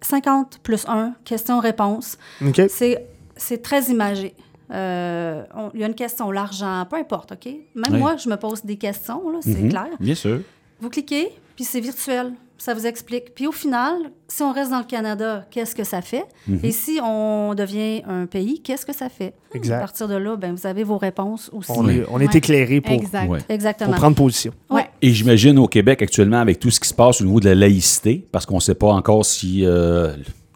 50 0.01 0.59
plus 0.63 0.85
1, 0.89 1.15
questions-réponses. 1.25 2.19
OK. 2.47 2.63
C'est, 2.69 3.07
c'est 3.37 3.63
très 3.63 3.85
imagé. 3.85 4.35
Euh, 4.73 5.45
on- 5.55 5.71
Il 5.75 5.81
y 5.81 5.85
a 5.85 5.87
une 5.87 5.95
question, 5.95 6.31
l'argent, 6.31 6.85
peu 6.91 6.97
importe, 6.97 7.33
OK? 7.33 7.47
Même 7.47 7.93
Oui. 7.93 7.99
moi, 7.99 8.17
je 8.17 8.29
me 8.29 8.37
pose 8.37 8.65
des 8.65 8.77
questions, 8.77 9.31
là, 9.31 9.39
c'est 9.41 9.63
Mhm. 9.63 9.69
clair. 9.71 9.89
Bien 10.01 10.15
sûr. 10.15 10.41
Vous 10.81 10.91
cliquez, 10.91 11.31
puis 11.55 11.65
c'est 11.65 11.81
virtuel. 11.81 12.33
Ça 12.59 12.73
vous 12.73 12.87
explique. 12.87 13.35
Puis 13.35 13.47
au 13.47 13.53
final, 13.53 13.95
si 14.29 14.43
on 14.43 14.51
reste 14.53 14.71
dans 14.71 14.79
le 14.79 14.85
Canada, 14.85 15.47
qu'est-ce 15.51 15.75
que 15.75 15.85
ça 15.85 16.01
fait? 16.01 16.25
Mhm. 16.49 16.61
Et 16.63 16.71
si 16.73 16.99
on 17.05 17.55
devient 17.55 18.03
un 18.09 18.25
pays, 18.27 18.61
qu'est-ce 18.63 18.87
que 18.87 18.95
ça 18.95 19.09
fait? 19.11 19.35
Exact. 19.55 19.77
À 19.77 19.81
partir 19.81 20.09
de 20.09 20.15
là, 20.15 20.37
ben, 20.37 20.55
vous 20.55 20.67
avez 20.67 20.83
vos 20.83 20.97
réponses 20.97 21.51
aussi. 21.53 21.71
On 21.75 21.87
est, 21.89 22.05
on 22.11 22.19
est 22.19 22.29
Ouais. 22.29 22.39
éclairé 22.39 22.81
pour, 22.81 22.93
Exact. 22.95 23.29
Ouais. 23.29 23.41
Exactement. 23.51 23.91
pour 23.91 23.99
prendre 24.01 24.17
position. 24.17 24.53
Ouais. 24.71 24.87
Et 25.03 25.11
j'imagine 25.13 25.59
au 25.59 25.69
Québec 25.69 26.01
actuellement, 26.01 26.39
avec 26.41 26.59
tout 26.59 26.71
ce 26.71 26.81
qui 26.81 26.89
se 26.89 26.95
passe 26.95 27.21
au 27.21 27.25
niveau 27.25 27.41
de 27.41 27.49
la 27.51 27.55
laïcité, 27.55 28.25
parce 28.33 28.47
qu'on 28.47 28.57
ne 28.57 28.61
sait 28.61 28.75
pas 28.75 28.89
encore 28.89 29.27
si, 29.27 29.65
euh, 29.67 30.15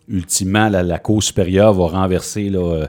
ultimement, 0.09 0.69
la, 0.71 0.83
la 0.83 0.99
Cour 0.99 1.23
supérieure 1.23 1.75
va 1.75 1.87
renverser. 1.89 2.49
Là, 2.49 2.59
euh, 2.61 2.87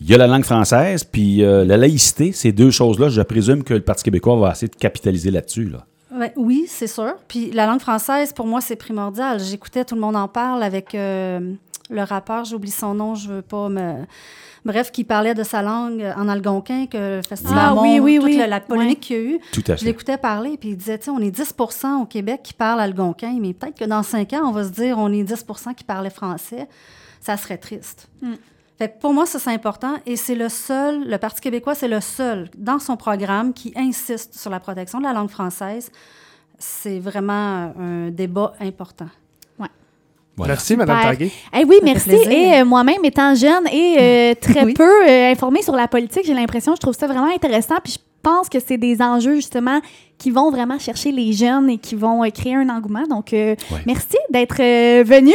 il 0.00 0.08
y 0.10 0.14
a 0.14 0.18
la 0.18 0.26
langue 0.26 0.44
française, 0.44 1.04
puis 1.04 1.42
euh, 1.44 1.64
la 1.64 1.76
laïcité, 1.76 2.32
ces 2.32 2.52
deux 2.52 2.70
choses-là, 2.70 3.10
je 3.10 3.22
présume 3.22 3.62
que 3.62 3.74
le 3.74 3.80
Parti 3.82 4.02
québécois 4.02 4.36
va 4.36 4.50
essayer 4.52 4.68
de 4.68 4.74
capitaliser 4.76 5.30
là-dessus. 5.30 5.66
Là. 5.68 5.86
Oui, 6.36 6.64
c'est 6.68 6.86
sûr. 6.86 7.14
Puis 7.28 7.50
la 7.52 7.66
langue 7.66 7.80
française, 7.80 8.32
pour 8.32 8.46
moi, 8.46 8.60
c'est 8.60 8.76
primordial. 8.76 9.38
J'écoutais 9.40 9.84
Tout 9.84 9.94
le 9.94 10.00
monde 10.00 10.16
en 10.16 10.28
parle 10.28 10.62
avec 10.62 10.94
euh, 10.94 11.54
le 11.90 12.02
rappeur, 12.02 12.44
j'oublie 12.44 12.70
son 12.70 12.94
nom, 12.94 13.14
je 13.14 13.28
veux 13.28 13.42
pas 13.42 13.68
me... 13.68 14.04
Bref, 14.64 14.92
qui 14.92 15.04
parlait 15.04 15.32
de 15.34 15.42
sa 15.42 15.62
langue 15.62 16.04
en 16.18 16.28
algonquin, 16.28 16.86
que 16.86 17.16
le 17.16 17.22
Festival 17.22 17.58
Ah, 17.70 17.74
Monde, 17.74 17.84
oui, 17.86 17.98
oui, 17.98 18.16
toute 18.16 18.24
oui. 18.26 18.36
la, 18.36 18.46
la 18.46 18.60
polémique 18.60 19.00
qu'il 19.00 19.16
y 19.16 19.18
a 19.18 19.22
eu. 19.22 19.38
Tout 19.52 19.62
à 19.68 19.74
Je 19.74 19.80
fait. 19.80 19.86
l'écoutais 19.86 20.18
parler, 20.18 20.58
puis 20.58 20.70
il 20.70 20.76
disait, 20.76 20.98
tu 20.98 21.06
sais, 21.06 21.10
on 21.10 21.18
est 21.20 21.34
10% 21.34 22.02
au 22.02 22.04
Québec 22.04 22.40
qui 22.44 22.52
parlent 22.52 22.80
algonquin, 22.80 23.38
mais 23.40 23.54
peut-être 23.54 23.78
que 23.78 23.86
dans 23.86 24.02
cinq 24.02 24.34
ans, 24.34 24.42
on 24.44 24.50
va 24.50 24.64
se 24.64 24.68
dire, 24.68 24.98
on 24.98 25.10
est 25.12 25.22
10% 25.24 25.74
qui 25.74 25.84
parlaient 25.84 26.10
français. 26.10 26.68
Ça 27.22 27.38
serait 27.38 27.56
triste. 27.56 28.08
Mm. 28.20 28.32
Fait 28.80 28.88
que 28.88 28.98
pour 28.98 29.12
moi, 29.12 29.26
ça, 29.26 29.38
c'est 29.38 29.50
important. 29.50 29.96
Et 30.06 30.16
c'est 30.16 30.34
le 30.34 30.48
seul, 30.48 31.06
le 31.06 31.18
Parti 31.18 31.42
québécois, 31.42 31.74
c'est 31.74 31.86
le 31.86 32.00
seul 32.00 32.48
dans 32.56 32.78
son 32.78 32.96
programme 32.96 33.52
qui 33.52 33.74
insiste 33.76 34.34
sur 34.38 34.50
la 34.50 34.58
protection 34.58 35.00
de 35.00 35.04
la 35.04 35.12
langue 35.12 35.28
française. 35.28 35.90
C'est 36.58 36.98
vraiment 36.98 37.74
un 37.78 38.08
débat 38.10 38.54
important. 38.58 39.08
Voilà. 40.36 40.54
Merci, 40.54 40.76
Mme. 40.76 41.02
Tanguay. 41.02 41.30
Eh 41.54 41.64
oui, 41.64 41.76
merci. 41.82 42.10
Et 42.12 42.54
euh, 42.60 42.64
moi-même, 42.64 43.04
étant 43.04 43.34
jeune 43.34 43.66
et 43.70 43.96
euh, 44.00 44.34
très 44.40 44.64
Oui. 44.64 44.72
peu 44.72 44.88
euh, 45.06 45.30
informée 45.32 45.60
sur 45.60 45.76
la 45.76 45.86
politique, 45.86 46.22
j'ai 46.24 46.32
l'impression, 46.32 46.74
je 46.74 46.80
trouve 46.80 46.94
ça 46.94 47.06
vraiment 47.06 47.26
intéressant. 47.34 47.74
Puis 47.84 47.94
je 47.94 47.98
pense 48.22 48.48
que 48.48 48.58
c'est 48.60 48.78
des 48.78 49.02
enjeux, 49.02 49.34
justement, 49.34 49.80
qui 50.18 50.30
vont 50.30 50.50
vraiment 50.50 50.78
chercher 50.78 51.10
les 51.12 51.32
jeunes 51.32 51.68
et 51.70 51.78
qui 51.78 51.94
vont 51.94 52.22
euh, 52.24 52.28
créer 52.30 52.54
un 52.54 52.68
engouement. 52.70 53.06
Donc, 53.06 53.32
euh, 53.34 53.54
Ouais. 53.70 53.80
merci 53.86 54.16
d'être 54.30 54.60
euh, 54.60 55.02
venu. 55.04 55.32